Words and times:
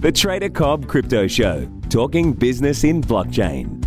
The 0.00 0.12
Trader 0.12 0.48
Cobb 0.48 0.86
Crypto 0.86 1.26
Show, 1.26 1.68
talking 1.90 2.32
business 2.32 2.84
in 2.84 3.02
blockchain. 3.02 3.84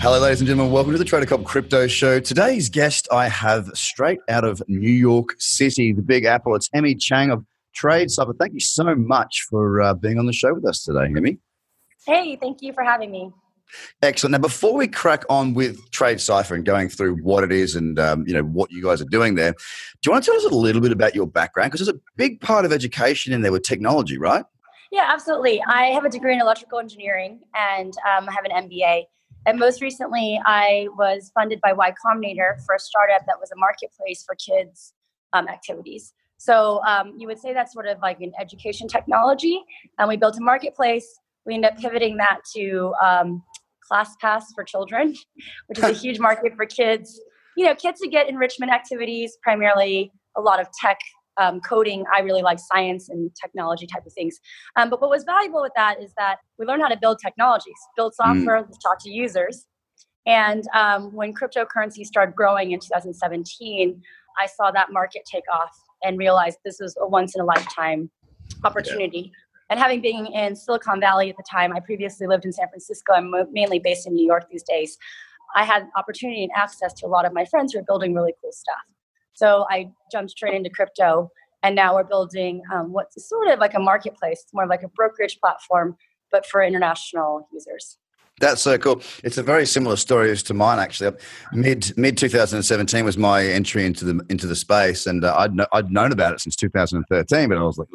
Hello, 0.00 0.20
ladies 0.20 0.40
and 0.40 0.46
gentlemen. 0.46 0.72
Welcome 0.72 0.92
to 0.92 0.98
the 0.98 1.04
Trader 1.04 1.26
Cobb 1.26 1.44
Crypto 1.44 1.88
Show. 1.88 2.20
Today's 2.20 2.68
guest 2.68 3.08
I 3.10 3.28
have 3.30 3.68
straight 3.74 4.20
out 4.28 4.44
of 4.44 4.62
New 4.68 4.88
York 4.88 5.30
City, 5.40 5.92
the 5.92 6.02
Big 6.02 6.24
Apple. 6.24 6.54
It's 6.54 6.70
Emmy 6.72 6.94
Chang 6.94 7.30
of 7.32 7.44
Trade 7.74 8.12
Cipher. 8.12 8.32
Thank 8.38 8.54
you 8.54 8.60
so 8.60 8.94
much 8.94 9.44
for 9.50 9.82
uh, 9.82 9.94
being 9.94 10.20
on 10.20 10.26
the 10.26 10.32
show 10.32 10.54
with 10.54 10.64
us 10.64 10.84
today, 10.84 11.06
Emmy. 11.06 11.38
Hey, 12.06 12.36
thank 12.36 12.58
you 12.62 12.72
for 12.72 12.84
having 12.84 13.10
me. 13.10 13.32
Excellent. 14.02 14.32
Now, 14.32 14.38
before 14.38 14.74
we 14.74 14.88
crack 14.88 15.24
on 15.28 15.54
with 15.54 15.90
Trade 15.90 16.20
Cipher 16.20 16.54
and 16.54 16.64
going 16.64 16.88
through 16.88 17.16
what 17.16 17.44
it 17.44 17.52
is 17.52 17.74
and 17.74 17.98
um, 17.98 18.24
you 18.26 18.34
know 18.34 18.42
what 18.42 18.70
you 18.70 18.82
guys 18.82 19.00
are 19.00 19.06
doing 19.06 19.34
there, 19.34 19.52
do 19.52 19.58
you 20.06 20.12
want 20.12 20.24
to 20.24 20.30
tell 20.30 20.38
us 20.38 20.44
a 20.44 20.54
little 20.54 20.80
bit 20.80 20.92
about 20.92 21.14
your 21.14 21.26
background? 21.26 21.72
Because 21.72 21.86
there's 21.86 21.96
a 21.96 22.00
big 22.16 22.40
part 22.40 22.64
of 22.64 22.72
education 22.72 23.32
in 23.32 23.42
there 23.42 23.52
with 23.52 23.62
technology, 23.62 24.18
right? 24.18 24.44
Yeah, 24.92 25.10
absolutely. 25.12 25.62
I 25.66 25.86
have 25.86 26.04
a 26.04 26.08
degree 26.08 26.32
in 26.32 26.40
electrical 26.40 26.78
engineering 26.78 27.40
and 27.54 27.92
um, 28.06 28.28
I 28.28 28.32
have 28.32 28.44
an 28.44 28.68
MBA. 28.68 29.04
And 29.46 29.58
most 29.58 29.80
recently, 29.80 30.40
I 30.44 30.88
was 30.96 31.30
funded 31.34 31.60
by 31.60 31.72
Y 31.72 31.92
Combinator 32.04 32.60
for 32.64 32.74
a 32.74 32.78
startup 32.78 33.26
that 33.26 33.38
was 33.40 33.50
a 33.52 33.56
marketplace 33.56 34.24
for 34.24 34.34
kids' 34.34 34.92
um, 35.32 35.48
activities. 35.48 36.14
So 36.38 36.80
um, 36.86 37.14
you 37.16 37.26
would 37.28 37.38
say 37.38 37.52
that's 37.52 37.72
sort 37.72 37.86
of 37.86 37.98
like 38.00 38.20
an 38.20 38.32
education 38.40 38.88
technology. 38.88 39.62
And 39.98 40.08
we 40.08 40.16
built 40.16 40.36
a 40.36 40.40
marketplace. 40.40 41.20
We 41.44 41.54
ended 41.54 41.72
up 41.72 41.78
pivoting 41.78 42.16
that 42.16 42.40
to 42.56 42.92
um, 43.90 44.06
ClassPass 44.22 44.44
for 44.54 44.64
children, 44.64 45.14
which 45.66 45.78
is 45.78 45.84
a 45.84 45.92
huge 46.04 46.18
market 46.18 46.54
for 46.56 46.66
kids. 46.66 47.20
You 47.56 47.66
know, 47.66 47.74
kids 47.74 48.00
to 48.00 48.08
get 48.08 48.28
enrichment 48.28 48.72
activities, 48.72 49.38
primarily 49.42 50.12
a 50.36 50.40
lot 50.40 50.60
of 50.60 50.68
tech, 50.80 50.98
um, 51.38 51.60
coding. 51.60 52.04
I 52.14 52.20
really 52.20 52.42
like 52.42 52.58
science 52.58 53.08
and 53.08 53.30
technology 53.42 53.86
type 53.86 54.04
of 54.06 54.12
things. 54.12 54.38
Um, 54.76 54.90
but 54.90 55.00
what 55.00 55.10
was 55.10 55.24
valuable 55.24 55.62
with 55.62 55.72
that 55.76 56.02
is 56.02 56.12
that 56.18 56.36
we 56.58 56.66
learned 56.66 56.82
how 56.82 56.88
to 56.88 56.98
build 56.98 57.18
technologies, 57.22 57.74
build 57.96 58.12
mm. 58.12 58.16
software, 58.16 58.62
mm. 58.62 58.72
talk 58.82 59.02
to 59.04 59.10
users. 59.10 59.66
And 60.26 60.64
um, 60.74 61.14
when 61.14 61.32
cryptocurrency 61.32 62.04
started 62.04 62.34
growing 62.34 62.72
in 62.72 62.80
2017, 62.80 64.02
I 64.38 64.46
saw 64.46 64.70
that 64.72 64.92
market 64.92 65.22
take 65.30 65.44
off 65.52 65.70
and 66.02 66.18
realized 66.18 66.58
this 66.64 66.78
was 66.80 66.96
a 67.00 67.06
once 67.06 67.34
in 67.34 67.40
a 67.40 67.44
lifetime 67.44 68.10
opportunity. 68.64 69.32
Yeah. 69.32 69.45
And 69.68 69.80
having 69.80 70.00
been 70.00 70.26
in 70.26 70.54
Silicon 70.54 71.00
Valley 71.00 71.30
at 71.30 71.36
the 71.36 71.44
time, 71.50 71.72
I 71.74 71.80
previously 71.80 72.26
lived 72.26 72.44
in 72.44 72.52
San 72.52 72.68
Francisco. 72.68 73.14
I'm 73.14 73.32
mainly 73.52 73.78
based 73.78 74.06
in 74.06 74.14
New 74.14 74.24
York 74.24 74.46
these 74.50 74.62
days. 74.62 74.96
I 75.54 75.64
had 75.64 75.88
opportunity 75.96 76.42
and 76.44 76.52
access 76.54 76.92
to 76.94 77.06
a 77.06 77.08
lot 77.08 77.24
of 77.24 77.32
my 77.32 77.44
friends 77.44 77.72
who 77.72 77.80
are 77.80 77.84
building 77.84 78.14
really 78.14 78.34
cool 78.40 78.52
stuff. 78.52 78.76
So 79.32 79.66
I 79.70 79.90
jumped 80.10 80.30
straight 80.30 80.54
into 80.54 80.70
crypto, 80.70 81.30
and 81.62 81.74
now 81.74 81.94
we're 81.94 82.04
building 82.04 82.62
um, 82.72 82.92
what's 82.92 83.28
sort 83.28 83.48
of 83.48 83.58
like 83.58 83.74
a 83.74 83.80
marketplace, 83.80 84.42
it's 84.44 84.54
more 84.54 84.66
like 84.66 84.82
a 84.82 84.88
brokerage 84.88 85.38
platform, 85.40 85.96
but 86.30 86.46
for 86.46 86.62
international 86.62 87.48
users. 87.52 87.98
That's 88.38 88.60
so 88.60 88.76
cool. 88.76 89.00
It's 89.24 89.38
a 89.38 89.42
very 89.42 89.64
similar 89.64 89.96
story 89.96 90.30
as 90.30 90.42
to 90.44 90.54
mine, 90.54 90.78
actually. 90.78 91.16
Mid 91.52 91.96
mid 91.96 92.18
2017 92.18 93.04
was 93.04 93.16
my 93.16 93.46
entry 93.46 93.86
into 93.86 94.04
the 94.04 94.24
into 94.28 94.46
the 94.46 94.56
space, 94.56 95.06
and 95.06 95.24
uh, 95.24 95.34
I'd 95.36 95.52
I'd 95.72 95.90
known 95.90 96.12
about 96.12 96.34
it 96.34 96.40
since 96.40 96.54
2013, 96.54 97.48
but 97.48 97.56
I 97.56 97.62
was 97.62 97.78
like, 97.78 97.88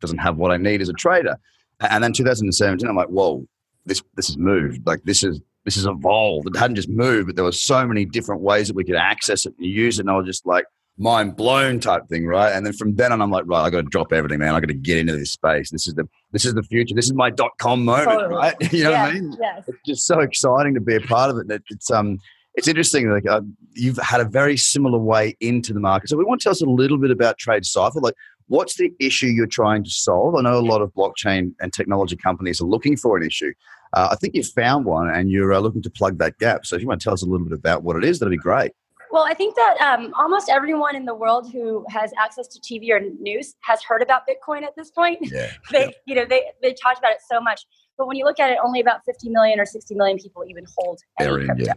doesn't 0.00 0.18
have 0.18 0.36
what 0.36 0.50
I 0.50 0.56
need 0.56 0.80
as 0.80 0.88
a 0.88 0.94
trader. 0.94 1.36
And 1.80 2.04
then 2.04 2.12
2017, 2.12 2.88
I'm 2.88 2.96
like, 2.96 3.08
whoa, 3.08 3.46
this 3.86 4.02
this 4.16 4.28
has 4.28 4.36
moved. 4.36 4.86
Like 4.86 5.02
this 5.04 5.22
is 5.22 5.40
this 5.64 5.76
has 5.76 5.86
evolved. 5.86 6.48
It 6.48 6.58
hadn't 6.58 6.76
just 6.76 6.88
moved, 6.88 7.26
but 7.26 7.36
there 7.36 7.44
were 7.44 7.52
so 7.52 7.86
many 7.86 8.04
different 8.04 8.42
ways 8.42 8.68
that 8.68 8.76
we 8.76 8.84
could 8.84 8.96
access 8.96 9.46
it 9.46 9.54
and 9.58 9.66
use 9.66 9.98
it. 9.98 10.02
And 10.02 10.10
I 10.10 10.16
was 10.16 10.26
just 10.26 10.46
like, 10.46 10.64
mind 11.00 11.34
blown 11.34 11.80
type 11.80 12.06
thing, 12.08 12.26
right? 12.26 12.52
And 12.52 12.64
then 12.64 12.74
from 12.74 12.94
then 12.94 13.12
on, 13.12 13.22
I'm 13.22 13.30
like, 13.30 13.44
right, 13.46 13.62
I 13.62 13.70
got 13.70 13.78
to 13.78 13.88
drop 13.88 14.12
everything, 14.12 14.38
man. 14.38 14.54
I 14.54 14.60
got 14.60 14.68
to 14.68 14.74
get 14.74 14.98
into 14.98 15.16
this 15.16 15.32
space. 15.32 15.70
This 15.70 15.86
is 15.86 15.94
the 15.94 16.06
this 16.32 16.44
is 16.44 16.54
the 16.54 16.62
future. 16.62 16.94
This 16.94 17.06
is 17.06 17.14
my 17.14 17.30
dot 17.30 17.52
com 17.58 17.84
moment, 17.84 18.08
totally. 18.08 18.34
right? 18.34 18.54
you 18.72 18.84
know 18.84 18.90
yeah, 18.90 19.02
what 19.04 19.10
I 19.10 19.14
mean? 19.14 19.36
Yes. 19.40 19.64
It's 19.66 19.78
just 19.86 20.06
so 20.06 20.20
exciting 20.20 20.74
to 20.74 20.80
be 20.80 20.96
a 20.96 21.00
part 21.00 21.30
of 21.30 21.38
it. 21.38 21.50
it 21.50 21.62
it's 21.70 21.90
um, 21.90 22.18
it's 22.54 22.68
interesting. 22.68 23.10
Like 23.10 23.26
uh, 23.26 23.40
you've 23.74 23.98
had 23.98 24.20
a 24.20 24.24
very 24.24 24.56
similar 24.56 24.98
way 24.98 25.36
into 25.40 25.72
the 25.72 25.80
market. 25.80 26.10
So 26.10 26.16
we 26.16 26.24
want 26.24 26.40
to 26.40 26.44
tell 26.44 26.52
us 26.52 26.62
a 26.62 26.66
little 26.66 26.98
bit 26.98 27.10
about 27.10 27.38
Trade 27.38 27.64
Cipher. 27.64 28.00
Like, 28.00 28.14
what's 28.50 28.74
the 28.74 28.92
issue 28.98 29.28
you're 29.28 29.46
trying 29.46 29.84
to 29.84 29.90
solve? 29.90 30.34
I 30.34 30.42
know 30.42 30.58
a 30.58 30.60
lot 30.60 30.82
of 30.82 30.92
blockchain 30.92 31.54
and 31.60 31.72
technology 31.72 32.16
companies 32.16 32.60
are 32.60 32.66
looking 32.66 32.96
for 32.96 33.16
an 33.16 33.22
issue. 33.22 33.52
Uh, 33.92 34.08
I 34.10 34.16
think 34.16 34.34
you've 34.34 34.48
found 34.48 34.84
one, 34.84 35.08
and 35.08 35.30
you're 35.30 35.52
uh, 35.52 35.60
looking 35.60 35.82
to 35.82 35.90
plug 35.90 36.18
that 36.18 36.36
gap. 36.38 36.66
So 36.66 36.76
if 36.76 36.82
you 36.82 36.88
want 36.88 37.00
to 37.00 37.04
tell 37.04 37.14
us 37.14 37.22
a 37.22 37.26
little 37.26 37.46
bit 37.46 37.56
about 37.56 37.84
what 37.84 37.96
it 37.96 38.04
is, 38.04 38.18
that'd 38.18 38.30
be 38.30 38.36
great. 38.36 38.72
Well, 39.12 39.24
I 39.24 39.34
think 39.34 39.56
that 39.56 39.76
um, 39.80 40.12
almost 40.18 40.48
everyone 40.48 40.94
in 40.94 41.04
the 41.04 41.14
world 41.14 41.50
who 41.50 41.84
has 41.88 42.12
access 42.18 42.46
to 42.48 42.60
TV 42.60 42.90
or 42.90 43.00
news 43.20 43.54
has 43.62 43.82
heard 43.82 44.02
about 44.02 44.22
Bitcoin 44.28 44.62
at 44.62 44.74
this 44.76 44.90
point. 44.90 45.18
Yeah. 45.22 45.50
they, 45.72 45.86
yeah. 45.86 45.90
you 46.06 46.14
know, 46.16 46.24
they 46.24 46.44
they 46.62 46.74
talked 46.74 46.98
about 46.98 47.12
it 47.12 47.20
so 47.28 47.40
much, 47.40 47.62
but 47.96 48.06
when 48.06 48.16
you 48.16 48.24
look 48.24 48.40
at 48.40 48.50
it, 48.50 48.58
only 48.64 48.80
about 48.80 49.00
50 49.06 49.30
million 49.30 49.58
or 49.58 49.64
60 49.64 49.94
million 49.94 50.18
people 50.18 50.44
even 50.48 50.64
hold 50.76 51.00
any 51.20 51.46
crypto. 51.46 51.64
Yeah. 51.64 51.72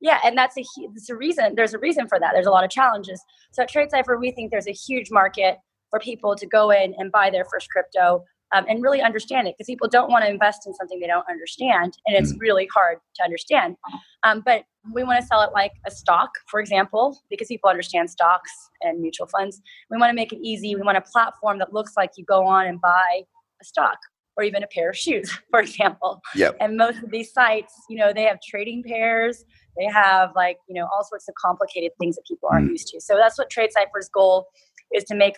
yeah, 0.00 0.18
and 0.24 0.36
that's 0.36 0.56
a 0.58 0.64
that's 0.92 1.08
a 1.08 1.16
reason. 1.16 1.54
There's 1.54 1.74
a 1.74 1.78
reason 1.78 2.06
for 2.06 2.18
that. 2.18 2.32
There's 2.32 2.46
a 2.46 2.50
lot 2.50 2.64
of 2.64 2.70
challenges. 2.70 3.22
So 3.52 3.62
at 3.62 3.70
Trade 3.70 3.90
Cipher, 3.90 4.18
we 4.18 4.30
think 4.30 4.50
there's 4.50 4.68
a 4.68 4.72
huge 4.72 5.10
market 5.10 5.58
for 5.90 5.98
people 5.98 6.36
to 6.36 6.46
go 6.46 6.70
in 6.70 6.94
and 6.98 7.10
buy 7.12 7.30
their 7.30 7.44
first 7.44 7.68
crypto 7.70 8.24
um, 8.54 8.64
and 8.68 8.82
really 8.82 9.00
understand 9.00 9.46
it 9.46 9.54
because 9.56 9.66
people 9.66 9.88
don't 9.88 10.10
want 10.10 10.24
to 10.24 10.30
invest 10.30 10.66
in 10.66 10.74
something 10.74 10.98
they 11.00 11.06
don't 11.06 11.26
understand 11.28 11.96
and 12.06 12.16
it's 12.16 12.32
mm. 12.32 12.40
really 12.40 12.68
hard 12.74 12.98
to 13.16 13.24
understand 13.24 13.76
um, 14.24 14.42
but 14.44 14.64
we 14.94 15.04
want 15.04 15.20
to 15.20 15.26
sell 15.26 15.42
it 15.42 15.50
like 15.52 15.72
a 15.86 15.90
stock 15.90 16.30
for 16.50 16.60
example 16.60 17.18
because 17.30 17.48
people 17.48 17.68
understand 17.68 18.10
stocks 18.10 18.50
and 18.80 19.00
mutual 19.00 19.26
funds 19.26 19.60
we 19.90 19.98
want 19.98 20.10
to 20.10 20.14
make 20.14 20.32
it 20.32 20.38
easy 20.42 20.74
we 20.74 20.82
want 20.82 20.96
a 20.96 21.02
platform 21.12 21.58
that 21.58 21.72
looks 21.72 21.92
like 21.96 22.10
you 22.16 22.24
go 22.24 22.46
on 22.46 22.66
and 22.66 22.80
buy 22.80 23.22
a 23.60 23.64
stock 23.64 23.98
or 24.36 24.44
even 24.44 24.62
a 24.62 24.68
pair 24.68 24.90
of 24.90 24.96
shoes 24.96 25.30
for 25.50 25.60
example 25.60 26.20
yep. 26.34 26.56
and 26.60 26.76
most 26.76 27.02
of 27.02 27.10
these 27.10 27.32
sites 27.32 27.74
you 27.88 27.98
know 27.98 28.12
they 28.12 28.22
have 28.22 28.38
trading 28.40 28.82
pairs 28.82 29.44
they 29.76 29.84
have 29.84 30.30
like 30.34 30.58
you 30.68 30.74
know 30.74 30.88
all 30.94 31.04
sorts 31.04 31.28
of 31.28 31.34
complicated 31.34 31.92
things 32.00 32.16
that 32.16 32.22
people 32.26 32.48
aren't 32.50 32.68
mm. 32.68 32.72
used 32.72 32.88
to 32.88 33.00
so 33.00 33.16
that's 33.16 33.36
what 33.38 33.50
trade 33.50 33.70
cipher's 33.72 34.08
goal 34.08 34.46
is 34.94 35.04
to 35.04 35.14
make 35.14 35.34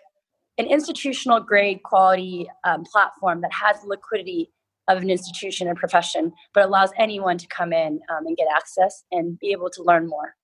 an 0.58 0.66
institutional 0.66 1.40
grade 1.40 1.82
quality 1.82 2.48
um, 2.64 2.84
platform 2.84 3.40
that 3.40 3.52
has 3.52 3.80
the 3.82 3.88
liquidity 3.88 4.50
of 4.88 5.02
an 5.02 5.10
institution 5.10 5.68
and 5.68 5.76
profession, 5.76 6.32
but 6.52 6.64
allows 6.64 6.90
anyone 6.98 7.38
to 7.38 7.46
come 7.46 7.72
in 7.72 8.00
um, 8.10 8.26
and 8.26 8.36
get 8.36 8.48
access 8.54 9.04
and 9.12 9.38
be 9.38 9.52
able 9.52 9.70
to 9.70 9.82
learn 9.82 10.08
more. 10.08 10.34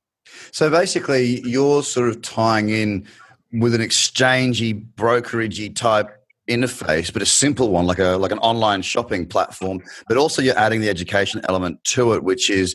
So 0.53 0.71
basically, 0.71 1.41
you're 1.43 1.83
sort 1.83 2.09
of 2.09 2.23
tying 2.23 2.69
in 2.71 3.07
with 3.53 3.75
an 3.75 3.81
exchangey, 3.81 4.85
brokeragey 4.95 5.75
type 5.75 6.11
interface, 6.49 7.13
but 7.13 7.23
a 7.23 7.27
simple 7.27 7.71
one, 7.71 7.87
like 7.87 7.99
a 7.99 8.17
like 8.17 8.33
an 8.33 8.39
online 8.39 8.83
shopping 8.83 9.27
platform. 9.27 9.83
But 10.09 10.17
also, 10.17 10.43
you're 10.43 10.59
adding 10.59 10.81
the 10.81 10.89
education 10.89 11.41
element 11.49 11.83
to 11.85 12.13
it, 12.13 12.25
which 12.25 12.51
is 12.51 12.75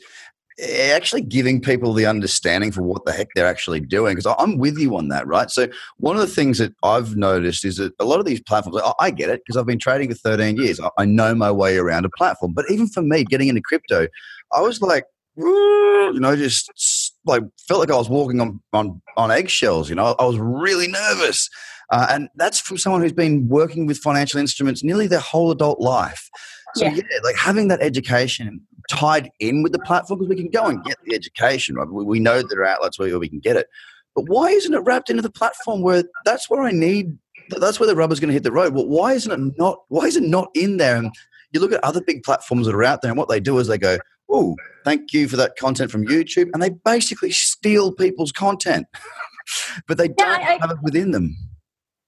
actually 0.60 1.22
giving 1.22 1.62
people 1.62 1.94
the 1.94 2.06
understanding 2.06 2.72
for 2.72 2.82
what 2.82 3.06
the 3.06 3.12
heck 3.12 3.28
they're 3.36 3.48
actually 3.48 3.80
doing 3.80 4.16
because 4.16 4.36
i'm 4.40 4.58
with 4.58 4.78
you 4.78 4.96
on 4.96 5.08
that 5.08 5.26
right? 5.26 5.50
So 5.50 5.68
one 5.98 6.16
of 6.16 6.22
the 6.22 6.28
things 6.28 6.58
that 6.58 6.74
i've 6.84 7.16
noticed 7.16 7.66
is 7.66 7.78
that 7.78 7.94
a 8.00 8.06
lot 8.06 8.20
of 8.20 8.26
these 8.26 8.42
platforms 8.42 8.82
i 9.00 9.12
get 9.12 9.30
it 9.30 9.42
because 9.46 9.58
i've 9.58 9.66
been 9.66 9.80
trading 9.80 10.10
for 10.10 10.16
13 10.16 10.58
years. 10.58 10.80
I 10.98 11.06
know 11.06 11.34
my 11.34 11.52
way 11.52 11.78
around 11.78 12.06
a 12.06 12.10
platform 12.10 12.54
but 12.54 12.66
even 12.70 12.88
for 12.88 13.02
me 13.02 13.24
getting 13.24 13.48
into 13.48 13.62
crypto 13.62 14.08
i 14.54 14.62
was 14.62 14.82
like 14.82 15.06
you 15.38 16.20
know 16.20 16.36
just 16.36 17.16
like 17.26 17.44
felt 17.68 17.80
like 17.80 17.92
i 17.92 17.96
was 17.96 18.10
walking 18.10 18.42
on 18.42 18.60
on, 18.74 19.02
on 19.18 19.32
eggshells 19.32 19.90
you 19.90 19.96
know? 19.96 20.16
I 20.20 20.26
was 20.26 20.38
really 20.38 20.88
nervous. 20.88 21.50
Uh, 21.92 22.08
and 22.10 22.30
that's 22.36 22.60
from 22.60 22.78
someone 22.78 23.02
who's 23.02 23.12
been 23.12 23.50
working 23.50 23.86
with 23.86 23.98
financial 23.98 24.40
instruments 24.40 24.82
nearly 24.82 25.08
their 25.08 25.20
whole 25.20 25.52
adult 25.52 25.82
life. 25.82 26.30
So 26.76 26.86
yeah. 26.86 26.96
yeah, 26.96 27.20
like 27.24 27.36
having 27.36 27.68
that 27.68 27.82
education 27.82 28.62
tied 28.92 29.32
in 29.40 29.64
with 29.64 29.72
the 29.72 29.80
platform 29.80 30.20
because 30.20 30.30
we 30.30 30.36
can 30.36 30.52
go 30.52 30.66
and 30.66 30.84
get 30.84 30.98
the 31.06 31.16
education, 31.16 31.76
right? 31.76 31.88
We, 31.88 32.04
we 32.04 32.20
know 32.20 32.42
there 32.42 32.60
are 32.60 32.66
outlets 32.66 33.00
where 33.00 33.18
we 33.18 33.30
can 33.30 33.40
get 33.40 33.56
it. 33.56 33.68
But 34.16 34.26
why 34.28 34.50
isn't 34.50 34.74
it 34.74 34.80
wrapped 34.80 35.10
into 35.10 35.22
the 35.22 35.32
platform 35.32 35.82
where 35.82 36.04
that's 36.26 36.50
where 36.50 36.62
I 36.62 36.72
need 36.72 37.18
that's 37.50 37.80
where 37.80 37.88
the 37.88 37.96
rubber's 37.96 38.20
going 38.20 38.30
to 38.30 38.34
hit 38.34 38.44
the 38.44 38.52
road. 38.52 38.74
Well, 38.74 38.88
why 38.88 39.14
isn't 39.14 39.32
it 39.32 39.54
not 39.58 39.80
why 39.88 40.06
is 40.06 40.16
it 40.16 40.24
not 40.24 40.50
in 40.54 40.78
there? 40.78 40.98
And 40.98 41.14
you 41.52 41.60
look 41.60 41.74
at 41.74 41.84
other 41.84 42.02
big 42.02 42.24
platforms 42.24 42.66
that 42.66 42.76
are 42.76 42.84
out 42.84 43.02
there 43.02 43.12
and 43.12 43.18
what 43.18 43.30
they 43.30 43.40
do 43.40 43.58
is 43.58 43.68
they 43.68 43.78
go, 43.78 43.98
Oh, 44.30 44.56
thank 44.86 45.14
you 45.14 45.28
for 45.28 45.38
that 45.38 45.58
content 45.58 45.92
from 45.92 46.06
YouTube. 46.06 46.50
And 46.54 46.62
they 46.62 46.70
basically 46.70 47.32
steal 47.32 47.92
people's 47.92 48.32
content. 48.32 48.88
but 49.88 49.98
they 49.98 50.08
don't 50.08 50.42
I, 50.42 50.58
have 50.62 50.72
it 50.72 50.78
within 50.82 51.12
them. 51.12 51.36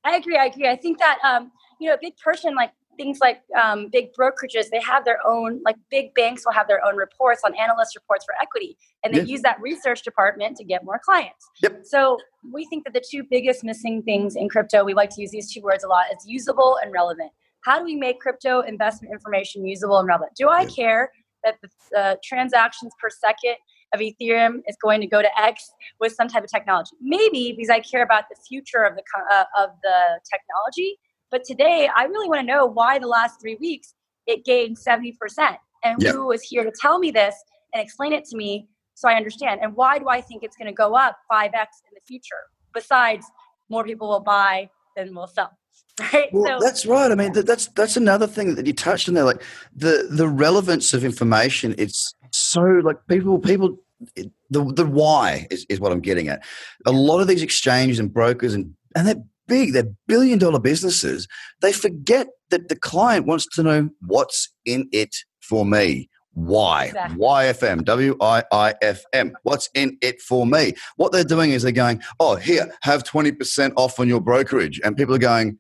I 0.06 0.16
agree. 0.16 0.38
I 0.38 0.46
agree. 0.46 0.68
I 0.68 0.78
think 0.78 1.00
that 1.00 1.20
um, 1.24 1.52
you 1.80 1.90
know, 1.90 1.96
a 1.96 2.00
big 2.02 2.16
person 2.18 2.56
like 2.56 2.72
things 2.98 3.20
like 3.20 3.42
um, 3.62 3.90
big 3.92 4.14
brokerages, 4.14 4.70
they 4.72 4.82
have 4.82 5.06
their 5.06 5.20
own, 5.26 5.62
like 5.64 5.76
big 5.90 6.14
banks 6.14 6.44
will 6.46 6.54
have 6.54 6.68
their 6.68 6.86
own 6.86 6.96
reports 6.96 7.42
on 7.46 7.56
analyst 7.56 7.96
reports 7.96 8.26
for 8.26 8.34
equity, 8.42 8.78
and 9.04 9.14
they 9.14 9.22
use 9.22 9.42
that 9.42 9.60
research 9.62 10.04
department 10.04 10.58
to 10.58 10.64
get 10.64 10.84
more 10.84 11.00
clients. 11.04 11.46
Yep. 11.62 11.82
So 11.86 12.18
we 12.52 12.66
think 12.66 12.84
that 12.86 12.94
the 12.94 13.04
two 13.10 13.24
biggest 13.30 13.64
missing 13.64 14.02
things 14.04 14.36
in 14.36 14.50
crypto, 14.50 14.84
we 14.84 14.94
like 14.94 15.10
to 15.12 15.22
use 15.22 15.32
these 15.32 15.52
two 15.52 15.62
words 15.62 15.84
a 15.84 15.88
lot, 15.88 16.06
is 16.12 16.26
usable 16.28 16.78
and 16.82 16.92
relevant. 16.92 17.32
How 17.64 17.80
do 17.80 17.86
we 17.86 17.96
make 17.96 18.20
crypto 18.20 18.62
investment 18.62 19.14
information 19.14 19.66
usable 19.66 19.98
and 19.98 20.08
relevant? 20.08 20.34
Do 20.36 20.50
I 20.50 20.66
care 20.66 21.12
that 21.44 21.56
the 21.62 22.00
uh, 22.00 22.16
transactions 22.24 22.94
per 23.00 23.10
second 23.10 23.56
of 23.94 24.00
Ethereum 24.00 24.62
is 24.68 24.76
going 24.82 25.02
to 25.02 25.08
go 25.08 25.22
to 25.22 25.40
X 25.40 25.72
with 26.00 26.14
some 26.14 26.28
type 26.28 26.44
of 26.44 26.50
technology. 26.50 26.92
Maybe 27.02 27.54
because 27.56 27.70
I 27.70 27.80
care 27.80 28.04
about 28.04 28.24
the 28.30 28.36
future 28.48 28.84
of 28.84 28.96
the 28.96 29.04
uh, 29.32 29.44
of 29.58 29.70
the 29.84 30.20
technology. 30.30 30.98
But 31.34 31.44
today, 31.46 31.90
I 31.98 32.04
really 32.04 32.30
want 32.30 32.42
to 32.42 32.46
know 32.46 32.68
why 32.68 33.00
the 33.00 33.08
last 33.08 33.42
three 33.42 33.56
weeks 33.56 33.96
it 34.28 34.46
gained 34.46 34.78
seventy 34.78 35.14
percent, 35.14 35.58
and 35.84 36.00
yep. 36.00 36.14
who 36.14 36.28
was 36.28 36.44
here 36.44 36.64
to 36.64 36.72
tell 36.80 37.00
me 37.00 37.10
this 37.10 37.34
and 37.74 37.82
explain 37.82 38.14
it 38.14 38.24
to 38.26 38.38
me 38.38 38.68
so 38.94 39.10
I 39.10 39.16
understand. 39.16 39.62
And 39.64 39.76
why 39.76 39.98
do 39.98 40.10
I 40.10 40.22
think 40.22 40.44
it's 40.44 40.56
going 40.56 40.68
to 40.68 40.74
go 40.74 40.94
up 40.94 41.18
five 41.28 41.50
x 41.56 41.82
in 41.90 41.96
the 41.96 42.02
future? 42.06 42.44
Besides, 42.72 43.26
more 43.68 43.84
people 43.84 44.10
will 44.10 44.20
buy 44.20 44.70
than 44.96 45.16
will 45.16 45.28
sell. 45.28 45.52
Right? 46.00 46.30
Well, 46.32 46.60
so, 46.60 46.66
that's 46.66 46.86
right. 46.86 47.12
I 47.12 47.16
mean, 47.16 47.34
that's 47.34 47.66
that's 47.68 47.98
another 47.98 48.28
thing 48.28 48.54
that 48.54 48.68
you 48.68 48.74
touched 48.74 49.08
on 49.08 49.16
there. 49.16 49.24
Like 49.24 49.42
the 49.76 50.08
the 50.12 50.28
relevance 50.28 50.94
of 50.94 51.04
information. 51.04 51.74
It's 51.80 52.14
so 52.32 52.62
like 52.62 52.98
people 53.08 53.40
people 53.40 53.80
the 54.52 54.64
the 54.74 54.86
why 54.86 55.48
is, 55.50 55.66
is 55.70 55.80
what 55.80 55.92
I'm 55.92 56.00
getting 56.00 56.28
at. 56.28 56.44
A 56.86 56.92
lot 56.92 57.22
of 57.22 57.28
these 57.28 57.42
exchanges 57.42 57.98
and 57.98 58.14
brokers 58.14 58.54
and 58.54 58.76
and 58.96 59.08
they're 59.08 59.24
big, 59.54 59.74
they're 59.74 59.92
billion 60.08 60.40
dollar 60.40 60.60
businesses. 60.60 61.28
They 61.62 61.72
forget 61.72 62.28
that 62.50 62.70
the 62.70 62.76
client 62.76 63.28
wants 63.28 63.46
to 63.56 63.64
know 63.64 63.90
what's 64.02 64.52
in 64.66 64.90
it 64.92 65.16
for 65.42 65.66
me. 65.66 66.10
Why? 66.34 66.86
Exactly. 66.86 67.20
YFM, 67.20 67.86
W 67.86 68.18
I 68.20 68.44
I 68.52 68.74
F 68.82 69.04
M. 69.14 69.34
What's 69.44 69.70
in 69.76 69.98
it 70.02 70.20
for 70.22 70.48
me? 70.48 70.74
What 70.96 71.12
they're 71.12 71.24
doing 71.24 71.52
is 71.52 71.62
they're 71.62 71.72
going, 71.72 72.02
oh, 72.20 72.36
here, 72.36 72.74
have 72.82 73.04
20% 73.04 73.74
off 73.76 74.00
on 74.00 74.08
your 74.08 74.22
brokerage. 74.22 74.82
And 74.84 74.98
people 74.98 75.14
are 75.14 75.20
going, 75.20 75.60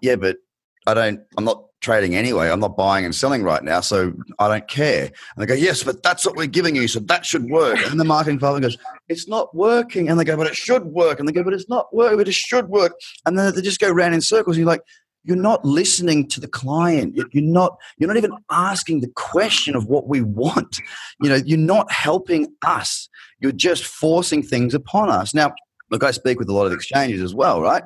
yeah, 0.00 0.14
but 0.14 0.36
I 0.86 0.94
don't, 0.94 1.20
I'm 1.36 1.44
not 1.44 1.64
trading 1.82 2.16
anyway. 2.16 2.50
I'm 2.50 2.60
not 2.60 2.76
buying 2.76 3.04
and 3.04 3.14
selling 3.14 3.42
right 3.42 3.62
now, 3.62 3.80
so 3.80 4.12
I 4.38 4.48
don't 4.48 4.66
care. 4.68 5.04
And 5.04 5.12
they 5.36 5.46
go, 5.46 5.54
yes, 5.54 5.82
but 5.82 6.02
that's 6.02 6.24
what 6.24 6.36
we're 6.36 6.46
giving 6.46 6.74
you, 6.74 6.88
so 6.88 7.00
that 7.00 7.26
should 7.26 7.50
work. 7.50 7.78
And 7.90 8.00
the 8.00 8.04
marketing 8.04 8.38
department 8.38 8.62
goes, 8.62 8.78
it's 9.08 9.28
not 9.28 9.54
working. 9.54 10.08
And 10.08 10.18
they 10.18 10.24
go, 10.24 10.36
but 10.36 10.46
it 10.46 10.56
should 10.56 10.84
work. 10.86 11.18
And 11.18 11.28
they 11.28 11.32
go, 11.32 11.44
but 11.44 11.52
it's 11.52 11.68
not 11.68 11.94
working, 11.94 12.16
but 12.16 12.28
it 12.28 12.34
should 12.34 12.68
work. 12.68 12.92
And 13.26 13.38
then 13.38 13.54
they 13.54 13.60
just 13.60 13.80
go 13.80 13.90
round 13.90 14.14
in 14.14 14.22
circles. 14.22 14.56
And 14.56 14.62
you're 14.64 14.72
like, 14.72 14.82
you're 15.24 15.36
not 15.36 15.64
listening 15.64 16.28
to 16.30 16.40
the 16.40 16.48
client. 16.48 17.14
You're 17.14 17.44
not, 17.44 17.76
you're 17.98 18.08
not 18.08 18.16
even 18.16 18.32
asking 18.50 19.00
the 19.00 19.12
question 19.14 19.76
of 19.76 19.86
what 19.86 20.08
we 20.08 20.20
want. 20.20 20.78
You 21.20 21.30
know, 21.30 21.36
you're 21.44 21.58
not 21.58 21.92
helping 21.92 22.48
us. 22.64 23.08
You're 23.38 23.52
just 23.52 23.84
forcing 23.84 24.42
things 24.42 24.74
upon 24.74 25.10
us. 25.10 25.32
Now, 25.34 25.54
look, 25.90 26.02
I 26.02 26.10
speak 26.10 26.38
with 26.38 26.48
a 26.48 26.52
lot 26.52 26.66
of 26.66 26.72
exchanges 26.72 27.22
as 27.22 27.34
well, 27.34 27.60
right? 27.60 27.84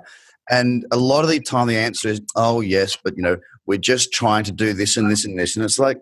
And 0.51 0.87
a 0.93 0.97
lot 0.97 1.25
of 1.25 1.31
the 1.31 1.41
time 1.41 1.67
the 1.67 1.77
answer 1.77 2.09
is, 2.09 2.21
oh, 2.37 2.61
yes, 2.61 2.97
but 3.03 3.17
you 3.17 3.23
know, 3.23 3.37
we're 3.67 3.79
just 3.79 4.13
trying 4.13 4.45
to 4.45 4.53
do 4.53 4.73
this 4.73 4.97
and 4.97 5.11
this 5.11 5.25
and 5.25 5.39
this. 5.39 5.57
And 5.57 5.65
it's 5.65 5.79
like, 5.79 5.99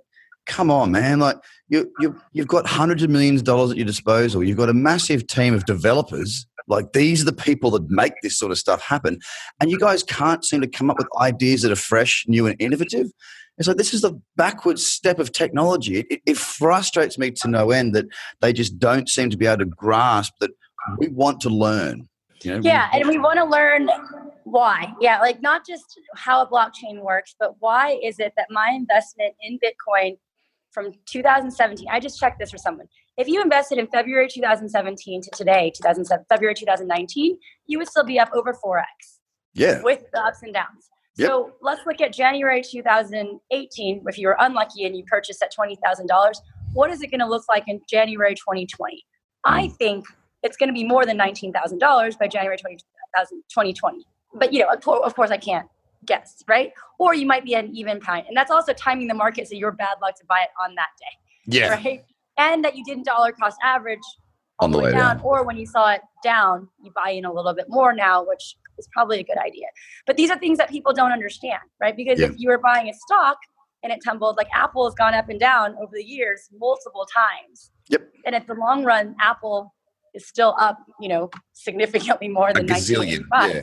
come 0.46 0.70
on, 0.70 0.92
man. 0.92 1.18
Like 1.18 1.36
you, 1.68 1.90
you, 2.00 2.20
you've 2.32 2.48
got 2.48 2.66
hundreds 2.66 3.02
of 3.02 3.10
millions 3.10 3.40
of 3.40 3.46
dollars 3.46 3.70
at 3.70 3.76
your 3.76 3.86
disposal. 3.86 4.44
You've 4.44 4.58
got 4.58 4.68
a 4.68 4.74
massive 4.74 5.26
team 5.26 5.54
of 5.54 5.64
developers. 5.64 6.46
Like 6.66 6.92
these 6.92 7.22
are 7.22 7.26
the 7.26 7.32
people 7.32 7.70
that 7.72 7.90
make 7.90 8.14
this 8.22 8.38
sort 8.38 8.52
of 8.52 8.58
stuff 8.58 8.82
happen. 8.82 9.18
And 9.60 9.70
you 9.70 9.78
guys 9.78 10.02
can't 10.02 10.44
seem 10.44 10.60
to 10.60 10.68
come 10.68 10.90
up 10.90 10.98
with 10.98 11.08
ideas 11.20 11.62
that 11.62 11.72
are 11.72 11.76
fresh, 11.76 12.24
new, 12.26 12.46
and 12.46 12.56
innovative. 12.58 13.10
It's 13.56 13.68
like 13.68 13.76
this 13.76 13.94
is 13.94 14.00
the 14.00 14.20
backwards 14.36 14.84
step 14.84 15.18
of 15.18 15.32
technology. 15.32 16.00
It, 16.10 16.20
it 16.26 16.36
frustrates 16.36 17.18
me 17.18 17.30
to 17.30 17.48
no 17.48 17.70
end 17.70 17.94
that 17.94 18.06
they 18.40 18.52
just 18.52 18.78
don't 18.78 19.08
seem 19.08 19.30
to 19.30 19.36
be 19.36 19.46
able 19.46 19.58
to 19.58 19.66
grasp 19.66 20.34
that 20.40 20.50
we 20.98 21.08
want 21.08 21.40
to 21.42 21.50
learn. 21.50 22.08
You 22.42 22.54
know, 22.54 22.60
yeah, 22.62 22.90
and 22.92 23.08
we 23.08 23.18
want 23.18 23.38
to 23.38 23.44
learn 23.44 23.88
why. 24.44 24.92
Yeah, 25.00 25.20
like 25.20 25.42
not 25.42 25.66
just 25.66 25.98
how 26.16 26.42
a 26.42 26.46
blockchain 26.46 27.00
works, 27.02 27.34
but 27.38 27.56
why 27.60 27.98
is 28.02 28.18
it 28.18 28.32
that 28.36 28.46
my 28.50 28.70
investment 28.74 29.34
in 29.42 29.58
Bitcoin 29.58 30.16
from 30.72 30.92
2017, 31.06 31.86
I 31.90 32.00
just 32.00 32.18
checked 32.18 32.38
this 32.38 32.50
for 32.50 32.58
someone. 32.58 32.86
If 33.16 33.28
you 33.28 33.40
invested 33.40 33.78
in 33.78 33.86
February 33.86 34.28
2017 34.28 35.22
to 35.22 35.30
today, 35.30 35.70
2007, 35.74 36.26
February 36.28 36.54
2019, 36.54 37.38
you 37.66 37.78
would 37.78 37.88
still 37.88 38.04
be 38.04 38.18
up 38.18 38.30
over 38.34 38.52
4x. 38.52 38.82
Yeah. 39.54 39.80
With 39.82 40.02
the 40.12 40.20
ups 40.20 40.42
and 40.42 40.52
downs. 40.52 40.90
Yep. 41.16 41.28
So 41.28 41.52
let's 41.62 41.82
look 41.86 42.00
at 42.00 42.12
January 42.12 42.60
2018. 42.60 44.04
If 44.04 44.18
you 44.18 44.26
were 44.26 44.36
unlucky 44.40 44.84
and 44.84 44.96
you 44.96 45.04
purchased 45.04 45.42
at 45.44 45.52
$20,000, 45.56 46.34
what 46.72 46.90
is 46.90 47.02
it 47.02 47.10
going 47.12 47.20
to 47.20 47.26
look 47.26 47.44
like 47.48 47.64
in 47.68 47.80
January 47.88 48.34
2020? 48.34 49.04
I 49.44 49.68
think 49.68 50.06
it's 50.42 50.56
going 50.56 50.68
to 50.68 50.72
be 50.72 50.82
more 50.82 51.06
than 51.06 51.16
$19,000 51.16 52.18
by 52.18 52.26
January 52.26 52.56
20, 52.56 52.78
2020. 53.48 54.04
But, 54.34 54.52
you 54.52 54.60
know, 54.60 54.68
of 54.68 55.14
course, 55.14 55.30
I 55.30 55.36
can't 55.36 55.68
guess, 56.06 56.44
right? 56.48 56.72
Or 56.98 57.14
you 57.14 57.26
might 57.26 57.44
be 57.44 57.54
an 57.54 57.74
even 57.74 58.00
time. 58.00 58.24
And 58.28 58.36
that's 58.36 58.50
also 58.50 58.72
timing 58.72 59.08
the 59.08 59.14
market 59.14 59.48
so 59.48 59.54
you're 59.54 59.72
bad 59.72 59.96
luck 60.02 60.16
to 60.16 60.24
buy 60.26 60.40
it 60.42 60.50
on 60.62 60.74
that 60.74 60.88
day. 61.00 61.58
Yeah. 61.58 61.70
Right? 61.70 62.04
And 62.36 62.64
that 62.64 62.76
you 62.76 62.84
didn't 62.84 63.04
dollar 63.04 63.32
cost 63.32 63.58
average 63.62 64.00
on 64.60 64.70
the 64.70 64.78
way 64.78 64.92
down, 64.92 65.16
down, 65.16 65.20
or 65.24 65.44
when 65.44 65.56
you 65.56 65.66
saw 65.66 65.90
it 65.90 66.00
down, 66.22 66.68
you 66.82 66.92
buy 66.94 67.10
in 67.10 67.24
a 67.24 67.32
little 67.32 67.54
bit 67.54 67.66
more 67.68 67.92
now, 67.92 68.24
which 68.24 68.56
is 68.78 68.88
probably 68.92 69.20
a 69.20 69.24
good 69.24 69.38
idea. 69.38 69.66
But 70.06 70.16
these 70.16 70.30
are 70.30 70.38
things 70.38 70.58
that 70.58 70.70
people 70.70 70.92
don't 70.92 71.12
understand, 71.12 71.62
right? 71.80 71.96
Because 71.96 72.20
yeah. 72.20 72.26
if 72.26 72.34
you 72.36 72.48
were 72.48 72.58
buying 72.58 72.88
a 72.88 72.94
stock 72.94 73.36
and 73.82 73.92
it 73.92 74.00
tumbled, 74.04 74.36
like 74.36 74.48
Apple 74.54 74.86
has 74.86 74.94
gone 74.94 75.14
up 75.14 75.28
and 75.28 75.40
down 75.40 75.76
over 75.80 75.92
the 75.92 76.04
years 76.04 76.48
multiple 76.56 77.06
times. 77.14 77.70
Yep. 77.88 78.08
And 78.26 78.34
at 78.34 78.46
the 78.46 78.54
long 78.54 78.84
run, 78.84 79.14
Apple 79.20 79.74
is 80.14 80.26
still 80.26 80.54
up, 80.58 80.78
you 81.00 81.08
know, 81.08 81.30
significantly 81.52 82.28
more 82.28 82.52
than 82.52 82.70
a 82.70 82.74
gazillion. 82.74 83.24
Yeah. 83.32 83.62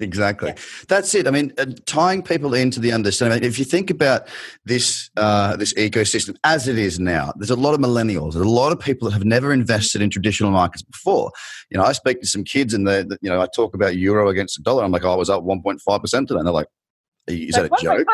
Exactly. 0.00 0.50
Yeah. 0.50 0.62
That's 0.88 1.14
it. 1.14 1.26
I 1.26 1.30
mean, 1.30 1.52
uh, 1.58 1.66
tying 1.86 2.22
people 2.22 2.54
into 2.54 2.80
the 2.80 2.92
understanding. 2.92 3.42
If 3.42 3.58
you 3.58 3.64
think 3.64 3.90
about 3.90 4.28
this 4.64 5.10
uh, 5.16 5.56
this 5.56 5.72
ecosystem 5.74 6.36
as 6.44 6.68
it 6.68 6.78
is 6.78 6.98
now, 6.98 7.32
there's 7.36 7.50
a 7.50 7.56
lot 7.56 7.74
of 7.74 7.80
millennials. 7.80 8.32
There's 8.32 8.46
a 8.46 8.48
lot 8.48 8.72
of 8.72 8.80
people 8.80 9.08
that 9.08 9.14
have 9.14 9.24
never 9.24 9.52
invested 9.52 10.02
in 10.02 10.10
traditional 10.10 10.50
markets 10.50 10.82
before. 10.82 11.32
You 11.70 11.78
know, 11.78 11.84
I 11.84 11.92
speak 11.92 12.20
to 12.20 12.26
some 12.26 12.44
kids, 12.44 12.74
and 12.74 12.86
they, 12.86 13.00
you 13.22 13.30
know, 13.30 13.40
I 13.40 13.46
talk 13.54 13.74
about 13.74 13.96
euro 13.96 14.28
against 14.28 14.56
the 14.56 14.62
dollar. 14.62 14.84
I'm 14.84 14.92
like, 14.92 15.04
oh, 15.04 15.12
I 15.12 15.16
was 15.16 15.30
up 15.30 15.42
1.5 15.42 16.00
percent 16.00 16.28
today, 16.28 16.38
and 16.38 16.46
they're 16.46 16.54
like, 16.54 16.68
is 17.28 17.54
that 17.56 17.64
a 17.64 17.82
joke? 17.82 18.06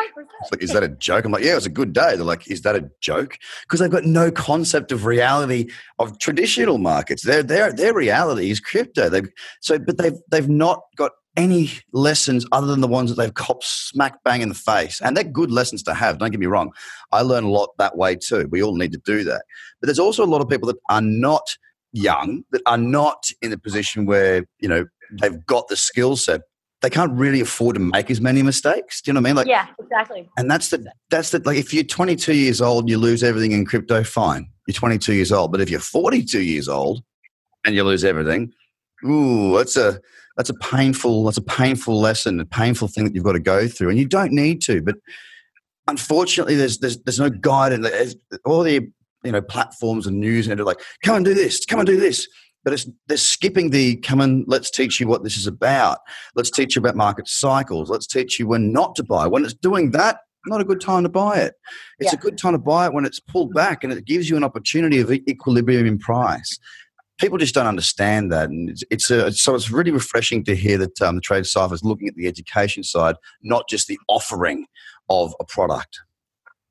Like, 0.51 0.63
is 0.63 0.73
that 0.73 0.83
a 0.83 0.87
joke? 0.87 1.25
I'm 1.25 1.31
like, 1.31 1.43
yeah, 1.43 1.51
it 1.51 1.55
was 1.55 1.65
a 1.65 1.69
good 1.69 1.93
day. 1.93 2.15
They're 2.15 2.23
like, 2.23 2.49
is 2.49 2.61
that 2.61 2.75
a 2.75 2.89
joke? 2.99 3.37
Because 3.63 3.79
they've 3.79 3.91
got 3.91 4.05
no 4.05 4.31
concept 4.31 4.91
of 4.91 5.05
reality 5.05 5.69
of 5.99 6.17
traditional 6.19 6.77
markets. 6.79 7.23
Their 7.23 7.43
their 7.43 7.71
their 7.71 7.93
reality 7.93 8.49
is 8.49 8.59
crypto. 8.59 9.09
They 9.09 9.21
so, 9.61 9.77
but 9.77 9.97
they've 9.97 10.17
they've 10.31 10.49
not 10.49 10.81
got 10.95 11.11
any 11.35 11.71
lessons 11.91 12.45
other 12.51 12.67
than 12.67 12.81
the 12.81 12.87
ones 12.87 13.09
that 13.09 13.15
they've 13.15 13.33
copped 13.33 13.63
smack 13.63 14.23
bang 14.23 14.41
in 14.41 14.49
the 14.49 14.55
face. 14.55 15.01
And 15.01 15.17
they're 15.17 15.23
good 15.23 15.51
lessons 15.51 15.83
to 15.83 15.93
have. 15.93 16.17
Don't 16.19 16.31
get 16.31 16.39
me 16.39 16.45
wrong. 16.45 16.71
I 17.11 17.21
learn 17.21 17.43
a 17.43 17.49
lot 17.49 17.71
that 17.77 17.97
way 17.97 18.15
too. 18.15 18.47
We 18.51 18.61
all 18.61 18.75
need 18.75 18.91
to 18.91 19.01
do 19.05 19.23
that. 19.23 19.43
But 19.81 19.87
there's 19.87 19.99
also 19.99 20.23
a 20.23 20.27
lot 20.27 20.41
of 20.41 20.49
people 20.49 20.67
that 20.67 20.77
are 20.89 21.01
not 21.01 21.57
young, 21.91 22.43
that 22.51 22.61
are 22.65 22.77
not 22.77 23.25
in 23.41 23.51
a 23.51 23.57
position 23.57 24.05
where 24.05 24.45
you 24.59 24.69
know 24.69 24.85
they've 25.21 25.45
got 25.45 25.67
the 25.67 25.75
skill 25.75 26.15
set 26.15 26.41
they 26.83 26.89
can't 26.89 27.13
really 27.13 27.39
afford 27.39 27.75
to 27.75 27.79
make 27.79 28.11
as 28.11 28.19
many 28.19 28.43
mistakes. 28.43 29.01
Do 29.01 29.09
you 29.09 29.13
know 29.13 29.21
what 29.21 29.27
I 29.27 29.29
mean? 29.29 29.35
Like, 29.37 29.47
yeah, 29.47 29.67
exactly. 29.79 30.29
And 30.37 30.51
that's 30.51 30.69
the 30.69 30.85
that's 31.09 31.29
the 31.31 31.39
like 31.39 31.57
if 31.57 31.73
you're 31.73 31.85
22 31.85 32.33
years 32.35 32.59
old 32.59 32.83
and 32.83 32.89
you 32.89 32.97
lose 32.97 33.23
everything 33.23 33.53
in 33.53 33.65
crypto, 33.65 34.03
fine, 34.03 34.49
you're 34.67 34.73
22 34.73 35.13
years 35.13 35.31
old. 35.31 35.53
But 35.53 35.61
if 35.61 35.69
you're 35.69 35.79
42 35.79 36.41
years 36.41 36.67
old 36.67 37.01
and 37.65 37.73
you 37.73 37.85
lose 37.85 38.03
everything, 38.03 38.51
ooh, 39.05 39.57
that's 39.57 39.77
a 39.77 40.01
that's 40.37 40.49
a 40.49 40.55
painful 40.55 41.25
that's 41.25 41.37
a 41.37 41.43
painful 41.43 41.99
lesson, 41.99 42.39
a 42.39 42.45
painful 42.45 42.87
thing 42.87 43.05
that 43.05 43.15
you've 43.15 43.23
got 43.23 43.33
to 43.33 43.39
go 43.39 43.67
through, 43.67 43.89
and 43.89 43.99
you 43.99 44.07
don't 44.07 44.31
need 44.31 44.61
to. 44.63 44.81
But 44.81 44.95
unfortunately, 45.87 46.55
there's 46.55 46.79
there's 46.79 46.97
there's 47.03 47.19
no 47.19 47.29
guidance. 47.29 48.15
All 48.45 48.63
the 48.63 48.87
you 49.23 49.31
know 49.31 49.41
platforms 49.41 50.07
and 50.07 50.19
news 50.19 50.47
and 50.47 50.57
they're 50.57 50.65
like, 50.65 50.81
come 51.03 51.15
and 51.15 51.25
do 51.25 51.33
this, 51.33 51.65
come 51.65 51.79
and 51.79 51.87
do 51.87 51.97
this 51.97 52.27
but 52.63 52.73
it's 52.73 52.87
they're 53.07 53.17
skipping 53.17 53.69
the 53.69 53.97
come 53.97 54.21
and 54.21 54.45
let's 54.47 54.71
teach 54.71 54.99
you 54.99 55.07
what 55.07 55.23
this 55.23 55.37
is 55.37 55.47
about. 55.47 55.99
Let's 56.35 56.49
teach 56.49 56.75
you 56.75 56.79
about 56.79 56.95
market 56.95 57.27
cycles. 57.27 57.89
Let's 57.89 58.07
teach 58.07 58.39
you 58.39 58.47
when 58.47 58.71
not 58.71 58.95
to 58.95 59.03
buy. 59.03 59.27
When 59.27 59.43
it's 59.43 59.53
doing 59.53 59.91
that, 59.91 60.19
not 60.45 60.61
a 60.61 60.65
good 60.65 60.81
time 60.81 61.03
to 61.03 61.09
buy 61.09 61.39
it. 61.39 61.55
It's 61.99 62.13
yeah. 62.13 62.19
a 62.19 62.21
good 62.21 62.37
time 62.37 62.53
to 62.53 62.59
buy 62.59 62.87
it 62.87 62.93
when 62.93 63.05
it's 63.05 63.19
pulled 63.19 63.53
back 63.53 63.83
and 63.83 63.91
it 63.93 64.05
gives 64.05 64.29
you 64.29 64.37
an 64.37 64.43
opportunity 64.43 64.99
of 64.99 65.11
equilibrium 65.11 65.85
in 65.85 65.99
price. 65.99 66.57
People 67.19 67.37
just 67.37 67.53
don't 67.53 67.67
understand 67.67 68.31
that, 68.31 68.49
and 68.49 68.69
it's, 68.69 68.83
it's 68.89 69.09
a, 69.11 69.31
so 69.31 69.55
it's 69.55 69.69
really 69.69 69.91
refreshing 69.91 70.43
to 70.45 70.55
hear 70.55 70.77
that 70.79 71.01
um, 71.01 71.15
the 71.15 71.21
trade 71.21 71.45
cipher 71.45 71.73
is 71.73 71.83
looking 71.83 72.07
at 72.07 72.15
the 72.15 72.27
education 72.27 72.83
side, 72.83 73.15
not 73.43 73.69
just 73.69 73.87
the 73.87 73.99
offering 74.07 74.65
of 75.09 75.33
a 75.39 75.45
product. 75.45 75.99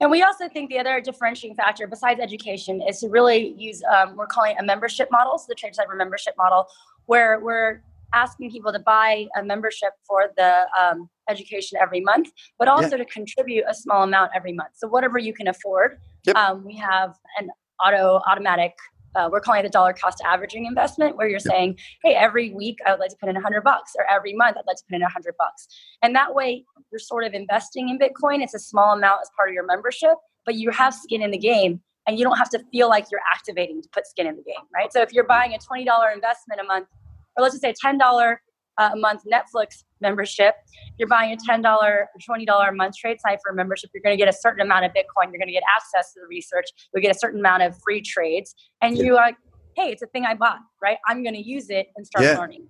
And 0.00 0.10
we 0.10 0.22
also 0.22 0.48
think 0.48 0.68
the 0.68 0.80
other 0.80 1.00
differentiating 1.00 1.54
factor, 1.54 1.86
besides 1.86 2.18
education, 2.20 2.82
is 2.82 2.98
to 3.00 3.08
really 3.08 3.54
use, 3.56 3.82
um, 3.84 4.16
we're 4.16 4.26
calling 4.26 4.56
it 4.56 4.60
a 4.60 4.64
membership 4.64 5.08
model, 5.12 5.38
so 5.38 5.44
the 5.48 5.54
Trade 5.54 5.76
Cipher 5.76 5.94
membership 5.94 6.34
model, 6.36 6.66
where 7.06 7.38
we're 7.38 7.82
asking 8.12 8.50
people 8.50 8.72
to 8.72 8.80
buy 8.80 9.26
a 9.38 9.44
membership 9.44 9.90
for 10.06 10.32
the 10.36 10.66
um, 10.78 11.08
education 11.30 11.78
every 11.80 12.00
month, 12.00 12.30
but 12.58 12.66
also 12.66 12.90
yeah. 12.90 12.96
to 12.98 13.04
contribute 13.04 13.64
a 13.68 13.74
small 13.74 14.02
amount 14.02 14.32
every 14.34 14.52
month. 14.52 14.70
So 14.74 14.88
whatever 14.88 15.18
you 15.18 15.32
can 15.32 15.46
afford, 15.46 15.98
yep. 16.26 16.36
um, 16.36 16.64
we 16.64 16.76
have 16.76 17.14
an 17.38 17.50
auto 17.82 18.20
automatic 18.28 18.72
uh, 19.14 19.28
we're 19.30 19.40
calling 19.40 19.60
it 19.60 19.62
the 19.64 19.68
dollar 19.68 19.92
cost 19.92 20.20
averaging 20.24 20.66
investment 20.66 21.16
where 21.16 21.28
you're 21.28 21.38
saying 21.38 21.76
hey 22.02 22.14
every 22.14 22.52
week 22.52 22.78
i 22.86 22.90
would 22.90 23.00
like 23.00 23.10
to 23.10 23.16
put 23.16 23.28
in 23.28 23.34
100 23.34 23.62
bucks 23.62 23.92
or 23.98 24.04
every 24.10 24.32
month 24.34 24.56
i'd 24.56 24.66
like 24.66 24.76
to 24.76 24.84
put 24.88 24.96
in 24.96 25.02
100 25.02 25.34
bucks. 25.38 25.68
And 26.02 26.14
that 26.14 26.34
way 26.34 26.64
you're 26.90 26.98
sort 26.98 27.24
of 27.24 27.32
investing 27.32 27.88
in 27.88 27.98
bitcoin. 27.98 28.42
It's 28.42 28.54
a 28.54 28.58
small 28.58 28.94
amount 28.96 29.20
as 29.22 29.30
part 29.36 29.48
of 29.48 29.54
your 29.54 29.64
membership 29.66 30.16
but 30.44 30.56
you 30.56 30.70
have 30.70 30.94
skin 30.94 31.22
in 31.22 31.30
the 31.30 31.38
game 31.38 31.80
and 32.06 32.18
you 32.18 32.24
don't 32.24 32.36
have 32.36 32.50
to 32.50 32.62
feel 32.72 32.88
like 32.88 33.06
you're 33.10 33.20
activating 33.32 33.80
to 33.82 33.88
put 33.90 34.06
skin 34.06 34.26
in 34.26 34.36
the 34.36 34.42
game, 34.42 34.64
right? 34.74 34.92
So 34.92 35.02
if 35.02 35.12
you're 35.12 35.24
buying 35.24 35.54
a 35.54 35.58
$20 35.58 36.14
investment 36.14 36.60
a 36.60 36.64
month, 36.64 36.88
or 37.36 37.42
let's 37.42 37.54
just 37.54 37.62
say 37.62 37.72
$10 37.72 38.00
uh, 38.00 38.36
Uh, 38.78 38.90
a 38.94 38.96
month 38.96 39.22
Netflix 39.30 39.84
membership, 40.00 40.54
you're 40.98 41.08
buying 41.08 41.32
a 41.32 41.36
$10 41.36 41.64
or 41.82 42.08
$20 42.28 42.68
a 42.68 42.72
month 42.72 42.94
TradeCipher 43.04 43.54
membership, 43.54 43.90
you're 43.92 44.02
going 44.02 44.16
to 44.16 44.18
get 44.22 44.28
a 44.28 44.36
certain 44.36 44.60
amount 44.60 44.84
of 44.84 44.92
Bitcoin, 44.92 45.30
you're 45.30 45.38
going 45.38 45.46
to 45.46 45.52
get 45.52 45.62
access 45.76 46.12
to 46.14 46.20
the 46.20 46.26
research, 46.26 46.66
you'll 46.92 47.02
get 47.02 47.14
a 47.14 47.18
certain 47.18 47.40
amount 47.40 47.62
of 47.62 47.78
free 47.82 48.00
trades, 48.00 48.54
and 48.80 48.96
yeah. 48.96 49.04
you 49.04 49.16
are, 49.16 49.32
hey, 49.76 49.90
it's 49.90 50.02
a 50.02 50.06
thing 50.06 50.24
I 50.24 50.34
bought, 50.34 50.60
right? 50.82 50.98
I'm 51.06 51.22
going 51.22 51.34
to 51.34 51.42
use 51.42 51.70
it 51.70 51.88
and 51.96 52.06
start 52.06 52.24
yeah. 52.24 52.38
learning. 52.38 52.66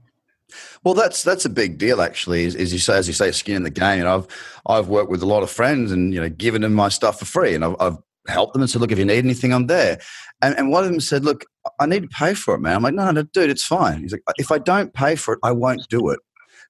Well, 0.85 0.94
that's 0.94 1.23
that's 1.23 1.44
a 1.44 1.50
big 1.50 1.78
deal, 1.78 2.02
actually. 2.02 2.44
As, 2.44 2.73
you 2.73 2.78
say, 2.78 2.97
as 2.97 3.09
you 3.09 3.14
say, 3.14 3.30
skin 3.30 3.56
in 3.56 3.62
the 3.62 3.71
game. 3.71 4.00
And 4.00 4.09
I've 4.09 4.26
I've 4.66 4.88
worked 4.88 5.11
with 5.11 5.23
a 5.23 5.26
lot 5.26 5.42
of 5.42 5.50
friends, 5.50 5.92
and 5.92 6.12
you 6.12 6.21
know, 6.21 6.28
given 6.28 6.62
them 6.62 6.75
my 6.75 6.90
stuff 6.90 7.18
for 7.18 7.25
free, 7.25 7.54
and 7.54 7.64
I've, 7.64 7.76
I've 7.80 7.97
helped 8.28 8.52
them 8.52 8.62
and 8.62 8.71
said, 8.71 8.80
"Look, 8.80 8.92
if 8.92 8.99
you 8.99 9.04
need 9.04 9.25
anything, 9.25 9.52
I'm 9.52 9.66
there." 9.66 9.99
And, 10.42 10.56
and 10.59 10.71
one 10.71 10.85
of 10.85 10.90
them 10.90 11.00
said, 11.00 11.25
"Look, 11.25 11.44
I 11.83 11.87
need 11.87 12.03
to 12.03 12.09
pay 12.09 12.35
for 12.35 12.55
it, 12.55 12.61
man." 12.61 12.77
I'm 12.77 12.83
like, 12.83 12.95
"No, 12.95 13.11
no, 13.11 13.23
dude, 13.23 13.51
it's 13.51 13.65
fine." 13.65 14.01
He's 14.03 14.12
like, 14.12 14.23
"If 14.39 14.51
I 14.51 14.59
don't 14.59 14.93
pay 14.95 15.17
for 15.17 15.35
it, 15.35 15.41
I 15.43 15.53
won't 15.53 15.87
do 15.89 16.11
it." 16.11 16.21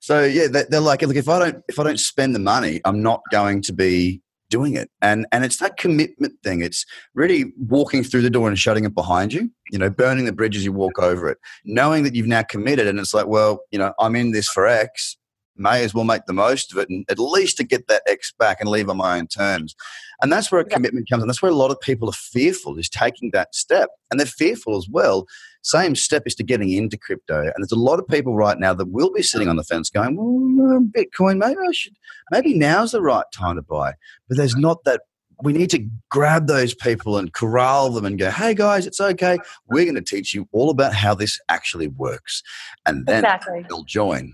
So 0.03 0.25
yeah, 0.25 0.49
they're 0.49 0.81
like, 0.81 1.03
look, 1.03 1.15
if 1.15 1.29
I 1.29 1.39
don't 1.39 1.65
if 1.69 1.79
I 1.79 1.85
don't 1.85 2.01
spend 2.01 2.35
the 2.35 2.41
money, 2.41 2.81
I'm 2.85 3.03
not 3.03 3.21
going 3.31 3.63
to 3.63 3.73
be 3.73 4.21
doing 4.51 4.75
it. 4.75 4.91
And 5.01 5.27
and 5.31 5.45
it's 5.45 5.59
that 5.59 5.77
commitment 5.77 6.35
thing. 6.43 6.61
It's 6.61 6.85
really 7.15 7.53
walking 7.57 8.03
through 8.03 8.23
the 8.23 8.31
door 8.31 8.49
and 8.49 8.59
shutting 8.59 8.85
it 8.85 8.97
behind 8.97 9.33
you. 9.33 9.49
You 9.71 9.79
know, 9.79 9.91
burning 9.91 10.25
the 10.25 10.33
bridge 10.33 10.57
as 10.57 10.65
you 10.65 10.73
walk 10.73 10.99
over 10.99 11.29
it, 11.29 11.39
knowing 11.65 12.03
that 12.03 12.17
you've 12.17 12.27
now 12.27 12.43
committed. 12.43 12.89
And 12.89 12.99
it's 12.99 13.15
like, 13.15 13.29
well, 13.29 13.61
you 13.71 13.79
know, 13.79 13.95
I'm 14.01 14.17
in 14.17 14.33
this 14.33 14.49
for 14.49 14.67
X 14.67 15.17
may 15.57 15.85
as 15.85 15.95
well 15.95 16.05
make 16.05 16.27
the 16.27 16.33
most 16.33 16.73
of 16.73 16.79
it 16.79 16.89
and 16.89 17.05
at 17.09 17.19
least 17.19 17.57
to 17.59 17.65
get 17.65 17.89
that 17.89 18.03
X 18.07 18.33
back 18.39 18.61
and 18.61 18.71
leave 18.71 18.89
on 18.89 18.97
my 18.97 19.19
own 19.19 19.27
terms. 19.27 19.75
And 20.21 20.33
that's 20.33 20.51
where 20.51 20.61
a 20.61 20.65
commitment 20.65 21.09
comes. 21.09 21.23
And 21.23 21.29
that's 21.29 21.43
where 21.43 21.51
a 21.51 21.55
lot 21.55 21.71
of 21.71 21.81
people 21.81 22.09
are 22.09 22.13
fearful 22.13 22.79
is 22.79 22.89
taking 22.89 23.31
that 23.33 23.55
step. 23.55 23.91
And 24.11 24.19
they're 24.19 24.27
fearful 24.27 24.77
as 24.77 24.89
well. 24.89 25.27
Same 25.63 25.95
step 25.95 26.25
is 26.27 26.35
to 26.37 26.43
getting 26.43 26.71
into 26.71 26.97
crypto. 26.97 27.41
And 27.41 27.55
there's 27.59 27.73
a 27.73 27.77
lot 27.77 27.99
of 27.99 28.09
people 28.09 28.35
right 28.35 28.59
now 28.59 28.75
that 28.75 28.87
will 28.87 29.13
be 29.13 29.23
sitting 29.23 29.49
on 29.49 29.57
the 29.57 29.65
fence 29.65 29.91
going, 29.91 30.17
well, 30.17 30.77
uh, 30.77 30.81
Bitcoin, 30.81 31.39
maybe 31.39 31.61
I 31.61 31.73
should, 31.73 31.95
maybe 32.31 32.55
now's 32.55 32.93
the 32.93 33.03
right 33.03 33.25
time 33.33 33.57
to 33.57 33.63
buy. 33.63 33.95
But 34.29 34.39
there's 34.39 34.57
not 34.57 34.85
that 34.85 35.03
we 35.43 35.53
need 35.53 35.71
to 35.71 35.87
grab 36.09 36.47
those 36.47 36.75
people 36.75 37.19
and 37.19 37.33
corral 37.33 37.91
them 37.91 38.05
and 38.05 38.19
go, 38.19 38.31
hey 38.31 38.55
guys, 38.55 38.87
it's 38.87 39.01
okay. 39.01 39.39
We're 39.69 39.85
going 39.85 39.97
to 39.97 40.03
teach 40.03 40.33
you 40.35 40.49
all 40.53 40.71
about 40.71 40.95
how 40.95 41.15
this 41.15 41.39
actually 41.49 41.89
works. 41.89 42.43
And 42.87 43.07
then 43.07 43.25
exactly. 43.25 43.65
they'll 43.69 43.85
join. 43.85 44.33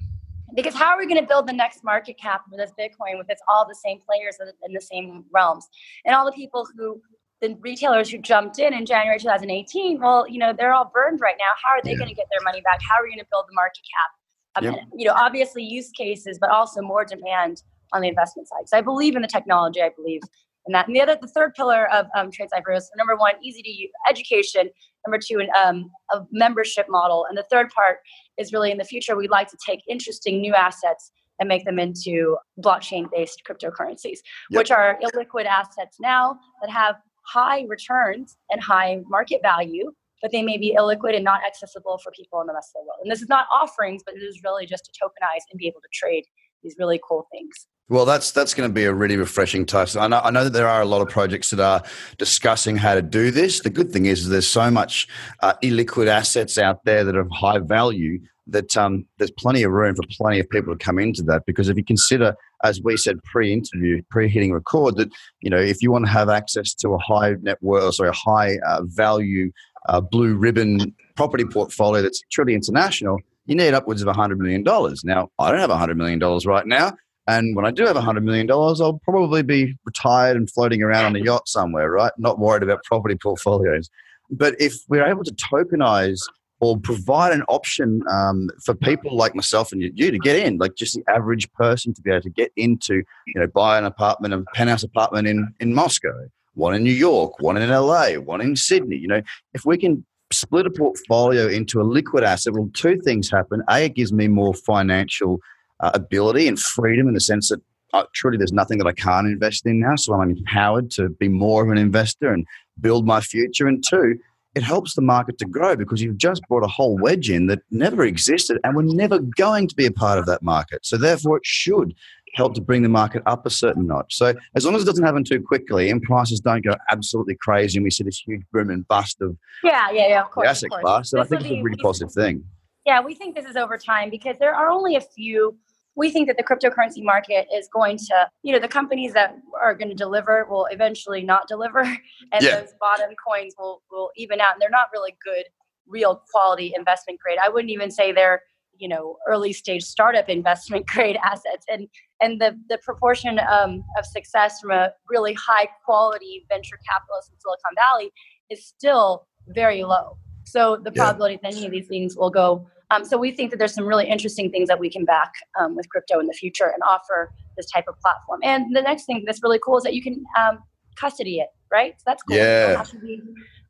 Because 0.58 0.74
how 0.74 0.86
are 0.86 0.98
we 0.98 1.06
going 1.06 1.20
to 1.20 1.26
build 1.26 1.46
the 1.46 1.52
next 1.52 1.84
market 1.84 2.18
cap 2.18 2.42
for 2.50 2.56
this 2.56 2.72
Bitcoin 2.76 3.16
with 3.16 3.30
it's 3.30 3.40
all 3.46 3.64
the 3.64 3.76
same 3.76 4.00
players 4.00 4.38
in 4.66 4.72
the 4.74 4.80
same 4.80 5.24
realms 5.32 5.68
and 6.04 6.16
all 6.16 6.26
the 6.26 6.32
people 6.32 6.66
who 6.76 7.00
the 7.40 7.56
retailers 7.60 8.10
who 8.10 8.18
jumped 8.18 8.58
in 8.58 8.74
in 8.74 8.84
January 8.84 9.20
2018? 9.20 10.00
Well, 10.00 10.26
you 10.28 10.40
know 10.40 10.52
they're 10.52 10.72
all 10.72 10.90
burned 10.92 11.20
right 11.20 11.36
now. 11.38 11.50
How 11.62 11.76
are 11.76 11.82
they 11.84 11.92
yeah. 11.92 11.98
going 11.98 12.08
to 12.08 12.14
get 12.14 12.26
their 12.32 12.42
money 12.42 12.60
back? 12.62 12.80
How 12.82 12.96
are 12.96 13.04
we 13.04 13.10
going 13.10 13.20
to 13.20 13.26
build 13.30 13.44
the 13.48 13.54
market 13.54 13.82
cap? 13.94 14.10
Um, 14.56 14.64
yep. 14.64 14.84
You 14.96 15.06
know, 15.06 15.14
obviously 15.14 15.62
use 15.62 15.90
cases, 15.90 16.38
but 16.40 16.50
also 16.50 16.80
more 16.80 17.04
demand 17.04 17.62
on 17.92 18.02
the 18.02 18.08
investment 18.08 18.48
side. 18.48 18.68
So 18.68 18.76
I 18.76 18.80
believe 18.80 19.14
in 19.14 19.22
the 19.22 19.28
technology. 19.28 19.80
I 19.80 19.90
believe 19.96 20.22
in 20.68 20.72
that. 20.72 20.86
And 20.86 20.94
the 20.94 21.00
other, 21.00 21.18
the 21.20 21.26
third 21.26 21.54
pillar 21.54 21.92
of 21.92 22.06
um, 22.16 22.30
TradeCipher 22.30 22.76
is 22.76 22.90
number 22.96 23.16
one, 23.16 23.34
easy 23.42 23.62
to 23.62 23.70
use 23.70 23.90
education. 24.08 24.70
Number 25.06 25.18
two, 25.18 25.40
an, 25.40 25.48
um, 25.60 25.90
a 26.12 26.24
membership 26.30 26.86
model. 26.88 27.26
And 27.28 27.36
the 27.36 27.46
third 27.50 27.70
part 27.70 27.98
is 28.36 28.52
really 28.52 28.70
in 28.70 28.78
the 28.78 28.84
future, 28.84 29.16
we'd 29.16 29.30
like 29.30 29.48
to 29.48 29.58
take 29.66 29.80
interesting 29.88 30.40
new 30.40 30.54
assets 30.54 31.10
and 31.40 31.48
make 31.48 31.64
them 31.64 31.78
into 31.78 32.36
blockchain 32.62 33.08
based 33.12 33.42
cryptocurrencies, 33.48 34.18
yep. 34.50 34.58
which 34.58 34.70
are 34.70 34.98
illiquid 35.02 35.46
assets 35.46 35.96
now 36.00 36.38
that 36.60 36.70
have 36.70 36.96
high 37.22 37.64
returns 37.68 38.36
and 38.50 38.62
high 38.62 39.00
market 39.08 39.40
value, 39.42 39.92
but 40.20 40.32
they 40.32 40.42
may 40.42 40.58
be 40.58 40.74
illiquid 40.76 41.14
and 41.14 41.24
not 41.24 41.40
accessible 41.46 41.98
for 42.02 42.10
people 42.12 42.40
in 42.40 42.46
the 42.46 42.54
rest 42.54 42.72
of 42.74 42.82
the 42.82 42.86
world. 42.86 42.98
And 43.02 43.10
this 43.10 43.22
is 43.22 43.28
not 43.28 43.46
offerings, 43.52 44.02
but 44.04 44.14
it 44.14 44.22
is 44.22 44.40
really 44.42 44.66
just 44.66 44.84
to 44.86 44.92
tokenize 44.92 45.42
and 45.50 45.58
be 45.58 45.66
able 45.66 45.80
to 45.80 45.88
trade 45.92 46.24
these 46.62 46.74
really 46.78 47.00
cool 47.06 47.28
things. 47.30 47.68
Well, 47.90 48.04
that's 48.04 48.32
that's 48.32 48.52
going 48.52 48.68
to 48.68 48.72
be 48.72 48.84
a 48.84 48.92
really 48.92 49.16
refreshing 49.16 49.64
touch. 49.64 49.96
I 49.96 50.08
know, 50.08 50.20
I 50.22 50.30
know 50.30 50.44
that 50.44 50.52
there 50.52 50.68
are 50.68 50.82
a 50.82 50.86
lot 50.86 51.00
of 51.00 51.08
projects 51.08 51.50
that 51.50 51.60
are 51.60 51.82
discussing 52.18 52.76
how 52.76 52.94
to 52.94 53.00
do 53.00 53.30
this. 53.30 53.60
The 53.60 53.70
good 53.70 53.90
thing 53.90 54.04
is, 54.04 54.28
there's 54.28 54.46
so 54.46 54.70
much 54.70 55.08
uh, 55.40 55.54
illiquid 55.62 56.06
assets 56.06 56.58
out 56.58 56.84
there 56.84 57.02
that 57.02 57.16
are 57.16 57.20
of 57.20 57.30
high 57.30 57.60
value 57.60 58.20
that 58.46 58.76
um, 58.76 59.06
there's 59.16 59.30
plenty 59.30 59.62
of 59.62 59.72
room 59.72 59.94
for 59.94 60.02
plenty 60.10 60.38
of 60.38 60.48
people 60.50 60.76
to 60.76 60.84
come 60.84 60.98
into 60.98 61.22
that. 61.22 61.46
Because 61.46 61.70
if 61.70 61.78
you 61.78 61.84
consider, 61.84 62.34
as 62.62 62.82
we 62.82 62.98
said 62.98 63.22
pre-interview, 63.24 64.02
pre-hitting 64.10 64.52
record, 64.52 64.96
that 64.96 65.08
you 65.40 65.48
know 65.48 65.58
if 65.58 65.80
you 65.80 65.90
want 65.90 66.04
to 66.04 66.10
have 66.10 66.28
access 66.28 66.74
to 66.74 66.90
a 66.90 66.98
high 66.98 67.36
net 67.40 67.56
worth, 67.62 68.00
a 68.00 68.12
high 68.12 68.58
uh, 68.66 68.82
value 68.84 69.50
uh, 69.88 70.02
blue 70.02 70.34
ribbon 70.34 70.94
property 71.16 71.44
portfolio 71.46 72.02
that's 72.02 72.22
truly 72.30 72.52
international, 72.52 73.18
you 73.46 73.54
need 73.54 73.72
upwards 73.72 74.02
of 74.02 74.14
$100 74.14 74.36
million. 74.36 74.62
Now, 75.04 75.30
I 75.38 75.50
don't 75.50 75.60
have 75.60 75.70
$100 75.70 75.96
million 75.96 76.20
right 76.44 76.66
now. 76.66 76.92
And 77.28 77.54
when 77.54 77.66
I 77.66 77.70
do 77.70 77.84
have 77.84 77.94
$100 77.94 78.22
million, 78.22 78.50
I'll 78.50 79.00
probably 79.04 79.42
be 79.42 79.76
retired 79.84 80.38
and 80.38 80.50
floating 80.50 80.82
around 80.82 81.04
on 81.04 81.14
a 81.14 81.18
yacht 81.18 81.46
somewhere, 81.46 81.90
right? 81.90 82.10
Not 82.16 82.38
worried 82.38 82.62
about 82.62 82.82
property 82.84 83.16
portfolios. 83.16 83.90
But 84.30 84.58
if 84.58 84.74
we're 84.88 85.06
able 85.06 85.24
to 85.24 85.34
tokenize 85.34 86.20
or 86.60 86.78
provide 86.78 87.32
an 87.34 87.42
option 87.42 88.02
um, 88.10 88.48
for 88.64 88.74
people 88.74 89.14
like 89.14 89.34
myself 89.34 89.72
and 89.72 89.82
you 89.82 90.10
to 90.10 90.18
get 90.18 90.36
in, 90.36 90.56
like 90.56 90.74
just 90.74 90.94
the 90.94 91.04
average 91.06 91.52
person 91.52 91.92
to 91.92 92.00
be 92.00 92.10
able 92.10 92.22
to 92.22 92.30
get 92.30 92.50
into, 92.56 93.02
you 93.26 93.34
know, 93.36 93.46
buy 93.46 93.76
an 93.76 93.84
apartment, 93.84 94.32
a 94.32 94.42
penthouse 94.54 94.82
apartment 94.82 95.28
in, 95.28 95.52
in 95.60 95.74
Moscow, 95.74 96.14
one 96.54 96.74
in 96.74 96.82
New 96.82 96.90
York, 96.92 97.40
one 97.40 97.58
in 97.58 97.68
LA, 97.68 98.14
one 98.14 98.40
in 98.40 98.56
Sydney. 98.56 98.96
You 98.96 99.08
know, 99.08 99.22
if 99.52 99.66
we 99.66 99.76
can 99.76 100.02
split 100.32 100.64
a 100.64 100.70
portfolio 100.70 101.46
into 101.46 101.78
a 101.78 101.84
liquid 101.84 102.24
asset, 102.24 102.54
well, 102.54 102.70
two 102.72 102.98
things 103.04 103.30
happen. 103.30 103.62
A, 103.68 103.84
it 103.84 103.94
gives 103.94 104.14
me 104.14 104.28
more 104.28 104.54
financial 104.54 105.40
uh, 105.80 105.90
ability 105.94 106.48
and 106.48 106.58
freedom 106.58 107.08
in 107.08 107.14
the 107.14 107.20
sense 107.20 107.48
that 107.48 107.60
uh, 107.94 108.04
truly 108.14 108.36
there's 108.36 108.52
nothing 108.52 108.78
that 108.78 108.86
I 108.86 108.92
can't 108.92 109.26
invest 109.26 109.66
in 109.66 109.80
now. 109.80 109.96
So 109.96 110.14
I'm 110.14 110.30
empowered 110.30 110.90
to 110.92 111.08
be 111.08 111.28
more 111.28 111.62
of 111.62 111.70
an 111.70 111.78
investor 111.78 112.32
and 112.32 112.46
build 112.80 113.06
my 113.06 113.20
future. 113.20 113.66
And 113.66 113.82
two, 113.86 114.18
it 114.54 114.62
helps 114.62 114.94
the 114.94 115.02
market 115.02 115.38
to 115.38 115.46
grow 115.46 115.76
because 115.76 116.02
you've 116.02 116.18
just 116.18 116.42
brought 116.48 116.64
a 116.64 116.68
whole 116.68 116.98
wedge 116.98 117.30
in 117.30 117.46
that 117.46 117.60
never 117.70 118.04
existed 118.04 118.58
and 118.64 118.76
we're 118.76 118.82
never 118.82 119.18
going 119.18 119.68
to 119.68 119.74
be 119.74 119.86
a 119.86 119.90
part 119.90 120.18
of 120.18 120.26
that 120.26 120.42
market. 120.42 120.84
So 120.84 120.96
therefore, 120.96 121.38
it 121.38 121.46
should 121.46 121.94
help 122.34 122.54
to 122.54 122.60
bring 122.60 122.82
the 122.82 122.88
market 122.88 123.22
up 123.26 123.46
a 123.46 123.50
certain 123.50 123.86
notch. 123.86 124.14
So 124.14 124.34
as 124.54 124.64
long 124.64 124.74
as 124.74 124.82
it 124.82 124.86
doesn't 124.86 125.04
happen 125.04 125.24
too 125.24 125.40
quickly 125.40 125.90
and 125.90 126.02
prices 126.02 126.40
don't 126.40 126.64
go 126.64 126.74
absolutely 126.90 127.36
crazy 127.36 127.78
and 127.78 127.84
we 127.84 127.90
see 127.90 128.04
this 128.04 128.18
huge 128.18 128.42
boom 128.52 128.70
and 128.70 128.86
bust 128.86 129.20
of 129.20 129.36
yeah, 129.62 129.90
yeah, 129.90 130.08
yeah, 130.08 130.22
of 130.22 130.30
course, 130.30 130.48
asset 130.48 130.70
class, 130.70 131.10
then 131.10 131.20
I 131.20 131.24
think 131.24 131.42
it's 131.42 131.50
a 131.50 131.62
really 131.62 131.78
positive 131.78 132.12
thing. 132.12 132.44
Yeah, 132.84 133.00
we 133.00 133.14
think 133.14 133.34
this 133.34 133.44
is 133.44 133.56
over 133.56 133.76
time 133.76 134.08
because 134.08 134.36
there 134.38 134.54
are 134.54 134.68
only 134.68 134.96
a 134.96 135.00
few 135.00 135.58
we 135.98 136.10
think 136.10 136.28
that 136.28 136.36
the 136.36 136.44
cryptocurrency 136.44 137.02
market 137.02 137.48
is 137.52 137.68
going 137.74 137.98
to, 137.98 138.30
you 138.44 138.52
know, 138.52 138.60
the 138.60 138.68
companies 138.68 139.12
that 139.14 139.36
are 139.60 139.74
going 139.74 139.88
to 139.88 139.96
deliver 139.96 140.46
will 140.48 140.66
eventually 140.66 141.22
not 141.22 141.48
deliver, 141.48 141.80
and 142.32 142.40
yeah. 142.40 142.60
those 142.60 142.72
bottom 142.80 143.10
coins 143.26 143.54
will 143.58 143.82
will 143.90 144.10
even 144.16 144.40
out. 144.40 144.52
And 144.52 144.62
they're 144.62 144.70
not 144.70 144.86
really 144.92 145.16
good, 145.22 145.44
real 145.88 146.22
quality 146.30 146.72
investment 146.76 147.18
grade. 147.18 147.38
I 147.44 147.48
wouldn't 147.48 147.72
even 147.72 147.90
say 147.90 148.12
they're, 148.12 148.42
you 148.78 148.86
know, 148.86 149.16
early 149.26 149.52
stage 149.52 149.82
startup 149.82 150.28
investment 150.28 150.86
grade 150.94 151.18
assets. 151.24 151.66
And 151.68 151.88
and 152.20 152.40
the 152.40 152.56
the 152.68 152.78
proportion 152.78 153.40
um, 153.50 153.82
of 153.98 154.06
success 154.06 154.60
from 154.60 154.70
a 154.70 154.92
really 155.10 155.34
high 155.34 155.66
quality 155.84 156.46
venture 156.48 156.78
capitalist 156.88 157.32
in 157.32 157.40
Silicon 157.40 157.74
Valley 157.74 158.12
is 158.50 158.64
still 158.64 159.26
very 159.48 159.82
low. 159.82 160.16
So 160.44 160.76
the 160.76 160.92
yeah. 160.94 161.02
probability 161.02 161.40
that 161.42 161.54
any 161.54 161.66
of 161.66 161.72
these 161.72 161.88
things 161.88 162.16
will 162.16 162.30
go 162.30 162.68
um, 162.90 163.04
so 163.04 163.18
we 163.18 163.32
think 163.32 163.50
that 163.50 163.58
there's 163.58 163.74
some 163.74 163.86
really 163.86 164.08
interesting 164.08 164.50
things 164.50 164.68
that 164.68 164.80
we 164.80 164.90
can 164.90 165.04
back 165.04 165.32
um, 165.58 165.76
with 165.76 165.88
crypto 165.90 166.18
in 166.20 166.26
the 166.26 166.32
future 166.32 166.66
and 166.66 166.82
offer 166.86 167.32
this 167.56 167.70
type 167.70 167.84
of 167.88 167.98
platform. 168.00 168.40
And 168.42 168.74
the 168.74 168.80
next 168.80 169.04
thing 169.04 169.24
that's 169.26 169.42
really 169.42 169.60
cool 169.62 169.76
is 169.76 169.84
that 169.84 169.94
you 169.94 170.02
can 170.02 170.24
um, 170.38 170.58
custody 170.96 171.38
it, 171.38 171.48
right? 171.70 171.94
So 171.98 172.04
that's 172.06 172.22
cool. 172.22 172.36
Yeah. 172.36 172.60
You 172.62 172.68
don't 172.68 172.78
have 172.78 172.90
to 172.90 172.98
be 173.00 173.20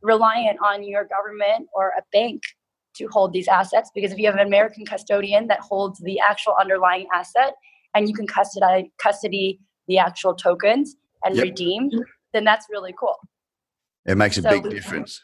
reliant 0.02 0.58
on 0.64 0.84
your 0.84 1.04
government 1.04 1.68
or 1.74 1.92
a 1.98 2.02
bank 2.12 2.42
to 2.94 3.08
hold 3.08 3.32
these 3.32 3.48
assets 3.48 3.90
because 3.94 4.12
if 4.12 4.18
you 4.18 4.26
have 4.26 4.34
an 4.34 4.46
American 4.46 4.84
custodian 4.84 5.48
that 5.48 5.60
holds 5.60 5.98
the 6.00 6.20
actual 6.20 6.54
underlying 6.60 7.06
asset 7.12 7.54
and 7.94 8.08
you 8.08 8.14
can 8.14 8.26
custody 8.26 8.92
custody 8.98 9.58
the 9.88 9.98
actual 9.98 10.34
tokens 10.34 10.96
and 11.24 11.34
yep. 11.34 11.44
redeem, 11.44 11.90
then 12.32 12.44
that's 12.44 12.66
really 12.70 12.94
cool. 12.98 13.16
It 14.06 14.16
makes 14.16 14.36
a 14.38 14.42
so 14.42 14.50
big 14.50 14.70
difference 14.70 15.20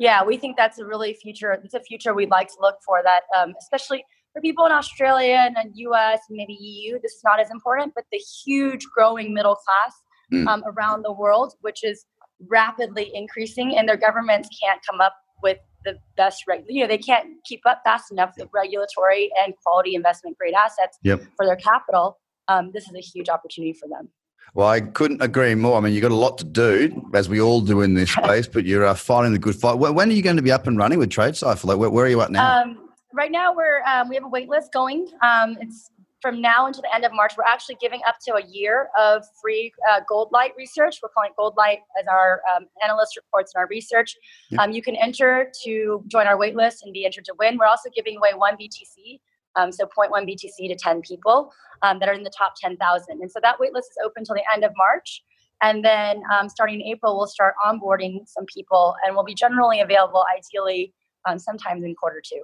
yeah, 0.00 0.24
we 0.24 0.38
think 0.38 0.56
that's 0.56 0.78
a 0.78 0.86
really 0.86 1.12
future. 1.12 1.52
It's 1.52 1.74
a 1.74 1.80
future 1.80 2.14
we'd 2.14 2.30
like 2.30 2.48
to 2.48 2.56
look 2.60 2.76
for. 2.84 3.02
That 3.04 3.24
um, 3.38 3.54
especially 3.60 4.02
for 4.32 4.40
people 4.40 4.64
in 4.64 4.72
Australia 4.72 5.44
and 5.46 5.54
the 5.56 5.78
U.S. 5.80 6.20
and 6.30 6.38
maybe 6.38 6.54
EU, 6.54 6.98
this 7.02 7.12
is 7.12 7.20
not 7.22 7.38
as 7.38 7.50
important. 7.50 7.92
But 7.94 8.04
the 8.10 8.18
huge 8.18 8.86
growing 8.96 9.34
middle 9.34 9.56
class 9.56 9.94
mm. 10.32 10.46
um, 10.48 10.64
around 10.66 11.02
the 11.02 11.12
world, 11.12 11.52
which 11.60 11.84
is 11.84 12.06
rapidly 12.48 13.10
increasing, 13.12 13.76
and 13.76 13.86
their 13.86 13.98
governments 13.98 14.48
can't 14.62 14.80
come 14.88 15.02
up 15.02 15.14
with 15.42 15.58
the 15.84 15.98
best 16.16 16.44
reg- 16.48 16.64
you 16.68 16.82
know 16.82 16.88
they 16.88 16.98
can't 16.98 17.28
keep 17.44 17.60
up 17.66 17.82
fast 17.84 18.10
enough 18.10 18.32
with 18.38 18.48
regulatory 18.54 19.30
and 19.42 19.54
quality 19.64 19.94
investment 19.94 20.36
grade 20.38 20.54
assets 20.54 20.98
yep. 21.02 21.22
for 21.36 21.46
their 21.46 21.56
capital 21.56 22.18
um, 22.48 22.70
this 22.74 22.84
is 22.84 22.94
a 22.94 23.00
huge 23.00 23.30
opportunity 23.30 23.72
for 23.72 23.88
them 23.88 24.06
Well, 24.54 24.68
I 24.68 24.80
couldn't 24.80 25.22
agree 25.22 25.54
more. 25.54 25.76
I 25.76 25.80
mean, 25.80 25.92
you've 25.92 26.02
got 26.02 26.10
a 26.10 26.14
lot 26.14 26.38
to 26.38 26.44
do, 26.44 27.08
as 27.14 27.28
we 27.28 27.40
all 27.40 27.60
do 27.60 27.82
in 27.82 27.94
this 27.94 28.10
space, 28.10 28.46
but 28.46 28.64
you're 28.64 28.84
uh, 28.84 28.94
fighting 28.94 29.32
the 29.32 29.38
good 29.38 29.54
fight. 29.54 29.74
When 29.74 30.08
are 30.08 30.12
you 30.12 30.22
going 30.22 30.36
to 30.36 30.42
be 30.42 30.52
up 30.52 30.66
and 30.66 30.76
running 30.76 30.98
with 30.98 31.10
Trade 31.10 31.36
Cipher? 31.36 31.66
Like, 31.68 31.78
where, 31.78 31.90
where, 31.90 32.06
are 32.06 32.08
you 32.08 32.20
at 32.20 32.30
now? 32.30 32.62
Um, 32.62 32.88
right 33.12 33.30
now, 33.30 33.54
we're 33.54 33.82
um, 33.84 34.08
we 34.08 34.16
have 34.16 34.24
a 34.24 34.28
wait 34.28 34.48
list 34.48 34.72
going. 34.72 35.08
Um, 35.22 35.56
it's 35.60 35.90
from 36.20 36.40
now 36.40 36.66
until 36.66 36.82
the 36.82 36.94
end 36.94 37.04
of 37.04 37.12
March. 37.12 37.34
We're 37.36 37.44
actually 37.44 37.76
giving 37.80 38.00
up 38.06 38.16
to 38.26 38.34
a 38.34 38.42
year 38.42 38.88
of 38.98 39.24
free 39.40 39.72
uh, 39.90 40.00
Gold 40.08 40.30
Light 40.32 40.52
research. 40.56 40.98
We're 41.02 41.08
calling 41.10 41.30
Gold 41.36 41.54
Light 41.56 41.80
as 41.98 42.06
our 42.08 42.42
um, 42.54 42.66
analyst 42.84 43.16
reports 43.16 43.52
and 43.54 43.60
our 43.60 43.68
research. 43.68 44.16
Yeah. 44.50 44.62
Um, 44.62 44.72
you 44.72 44.82
can 44.82 44.96
enter 44.96 45.50
to 45.64 46.04
join 46.08 46.26
our 46.26 46.36
wait 46.36 46.56
list 46.56 46.82
and 46.82 46.92
be 46.92 47.04
entered 47.04 47.24
to 47.26 47.34
win. 47.38 47.56
We're 47.56 47.66
also 47.66 47.88
giving 47.94 48.16
away 48.16 48.30
one 48.34 48.54
BTC 48.54 49.20
um, 49.56 49.72
so 49.72 49.86
0.1 49.86 50.28
BTC 50.28 50.68
to 50.68 50.76
10 50.76 51.02
people 51.02 51.52
um, 51.82 51.98
that 51.98 52.08
are 52.08 52.14
in 52.14 52.22
the 52.22 52.32
top 52.36 52.54
10,000. 52.60 53.20
And 53.20 53.30
so 53.30 53.40
that 53.42 53.56
waitlist 53.58 53.78
is 53.78 53.98
open 54.04 54.24
till 54.24 54.34
the 54.34 54.44
end 54.54 54.64
of 54.64 54.72
March. 54.76 55.22
And 55.62 55.84
then 55.84 56.22
um, 56.32 56.48
starting 56.48 56.80
in 56.80 56.86
April, 56.86 57.16
we'll 57.16 57.26
start 57.26 57.54
onboarding 57.64 58.26
some 58.26 58.46
people 58.46 58.94
and 59.04 59.14
we'll 59.14 59.24
be 59.24 59.34
generally 59.34 59.80
available 59.80 60.24
ideally 60.36 60.94
um, 61.28 61.38
sometimes 61.38 61.84
in 61.84 61.94
quarter 61.94 62.22
two. 62.24 62.42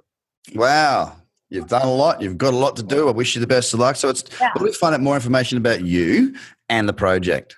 Wow. 0.54 1.16
You've 1.48 1.68
done 1.68 1.86
a 1.86 1.92
lot. 1.92 2.20
You've 2.20 2.38
got 2.38 2.52
a 2.52 2.56
lot 2.56 2.76
to 2.76 2.82
do. 2.82 3.08
I 3.08 3.12
wish 3.12 3.34
you 3.34 3.40
the 3.40 3.46
best 3.46 3.72
of 3.72 3.80
luck. 3.80 3.96
So 3.96 4.08
it's 4.08 4.24
yeah. 4.40 4.48
where 4.48 4.58
do 4.58 4.64
we 4.64 4.72
find 4.72 4.94
out 4.94 5.00
more 5.00 5.14
information 5.14 5.58
about 5.58 5.84
you 5.84 6.34
and 6.68 6.88
the 6.88 6.92
project? 6.92 7.56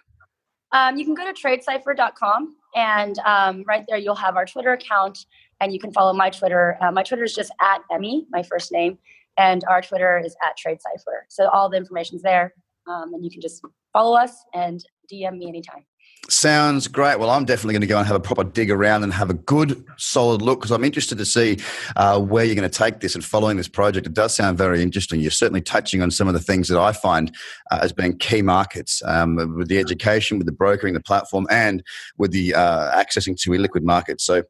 Um, 0.72 0.98
you 0.98 1.06
can 1.06 1.14
go 1.14 1.24
to 1.24 1.32
tradecipher.com 1.32 2.54
and 2.76 3.18
um, 3.20 3.64
right 3.66 3.84
there 3.88 3.96
you'll 3.96 4.14
have 4.14 4.36
our 4.36 4.44
Twitter 4.44 4.72
account 4.72 5.24
and 5.60 5.72
you 5.72 5.80
can 5.80 5.90
follow 5.90 6.12
my 6.12 6.28
Twitter. 6.28 6.76
Uh, 6.82 6.92
my 6.92 7.02
Twitter 7.02 7.24
is 7.24 7.34
just 7.34 7.50
at 7.62 7.80
Emmy, 7.90 8.26
my 8.30 8.42
first 8.42 8.70
name 8.70 8.98
and 9.38 9.64
our 9.68 9.80
Twitter 9.80 10.20
is 10.22 10.36
at 10.44 10.56
Trade 10.56 10.78
Cipher. 10.82 11.26
So 11.28 11.48
all 11.48 11.70
the 11.70 11.76
information's 11.76 12.22
there, 12.22 12.52
um, 12.86 13.14
and 13.14 13.24
you 13.24 13.30
can 13.30 13.40
just 13.40 13.62
follow 13.92 14.18
us 14.18 14.32
and 14.52 14.84
DM 15.10 15.38
me 15.38 15.48
anytime. 15.48 15.84
Sounds 16.28 16.88
great. 16.88 17.18
Well, 17.18 17.30
I'm 17.30 17.46
definitely 17.46 17.72
going 17.72 17.80
to 17.80 17.86
go 17.86 17.96
and 17.96 18.06
have 18.06 18.16
a 18.16 18.20
proper 18.20 18.44
dig 18.44 18.70
around 18.70 19.02
and 19.02 19.14
have 19.14 19.30
a 19.30 19.34
good, 19.34 19.82
solid 19.96 20.42
look 20.42 20.60
because 20.60 20.72
I'm 20.72 20.84
interested 20.84 21.16
to 21.16 21.24
see 21.24 21.58
uh, 21.96 22.20
where 22.20 22.44
you're 22.44 22.54
going 22.54 22.68
to 22.68 22.78
take 22.78 23.00
this 23.00 23.14
and 23.14 23.24
following 23.24 23.56
this 23.56 23.68
project. 23.68 24.06
It 24.06 24.12
does 24.12 24.34
sound 24.34 24.58
very 24.58 24.82
interesting. 24.82 25.20
You're 25.20 25.30
certainly 25.30 25.62
touching 25.62 26.02
on 26.02 26.10
some 26.10 26.28
of 26.28 26.34
the 26.34 26.40
things 26.40 26.68
that 26.68 26.78
I 26.78 26.92
find 26.92 27.34
uh, 27.70 27.78
as 27.80 27.92
being 27.92 28.18
key 28.18 28.42
markets 28.42 29.00
um, 29.06 29.36
with 29.56 29.68
the 29.68 29.78
education, 29.78 30.36
with 30.36 30.46
the 30.46 30.52
brokering, 30.52 30.92
the 30.92 31.00
platform, 31.00 31.46
and 31.50 31.82
with 32.18 32.32
the 32.32 32.54
uh, 32.54 33.02
accessing 33.02 33.40
to 33.40 33.50
illiquid 33.50 33.82
markets. 33.82 34.24
So 34.24 34.42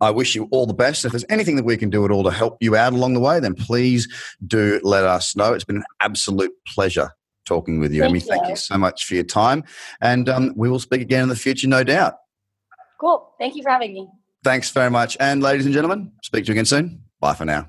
I 0.00 0.10
wish 0.10 0.34
you 0.34 0.48
all 0.50 0.66
the 0.66 0.74
best. 0.74 1.04
If 1.04 1.12
there's 1.12 1.24
anything 1.28 1.56
that 1.56 1.64
we 1.64 1.76
can 1.76 1.90
do 1.90 2.04
at 2.04 2.10
all 2.10 2.24
to 2.24 2.30
help 2.30 2.58
you 2.60 2.76
out 2.76 2.92
along 2.92 3.14
the 3.14 3.20
way, 3.20 3.40
then 3.40 3.54
please 3.54 4.08
do 4.46 4.80
let 4.82 5.04
us 5.04 5.34
know. 5.36 5.52
It's 5.54 5.64
been 5.64 5.76
an 5.76 5.84
absolute 6.00 6.52
pleasure 6.66 7.10
talking 7.46 7.80
with 7.80 7.92
you, 7.92 8.02
thank 8.02 8.10
Emmy. 8.10 8.18
You. 8.20 8.26
Thank 8.26 8.48
you 8.48 8.56
so 8.56 8.76
much 8.76 9.06
for 9.06 9.14
your 9.14 9.24
time. 9.24 9.64
And 10.00 10.28
um, 10.28 10.52
we 10.56 10.68
will 10.68 10.80
speak 10.80 11.00
again 11.00 11.22
in 11.22 11.28
the 11.28 11.36
future, 11.36 11.68
no 11.68 11.84
doubt. 11.84 12.14
Cool. 13.00 13.32
Thank 13.38 13.56
you 13.56 13.62
for 13.62 13.70
having 13.70 13.94
me. 13.94 14.08
Thanks 14.44 14.70
very 14.70 14.90
much. 14.90 15.16
And 15.20 15.42
ladies 15.42 15.66
and 15.66 15.74
gentlemen, 15.74 16.12
speak 16.22 16.44
to 16.44 16.48
you 16.48 16.54
again 16.54 16.66
soon. 16.66 17.02
Bye 17.20 17.34
for 17.34 17.44
now. 17.44 17.68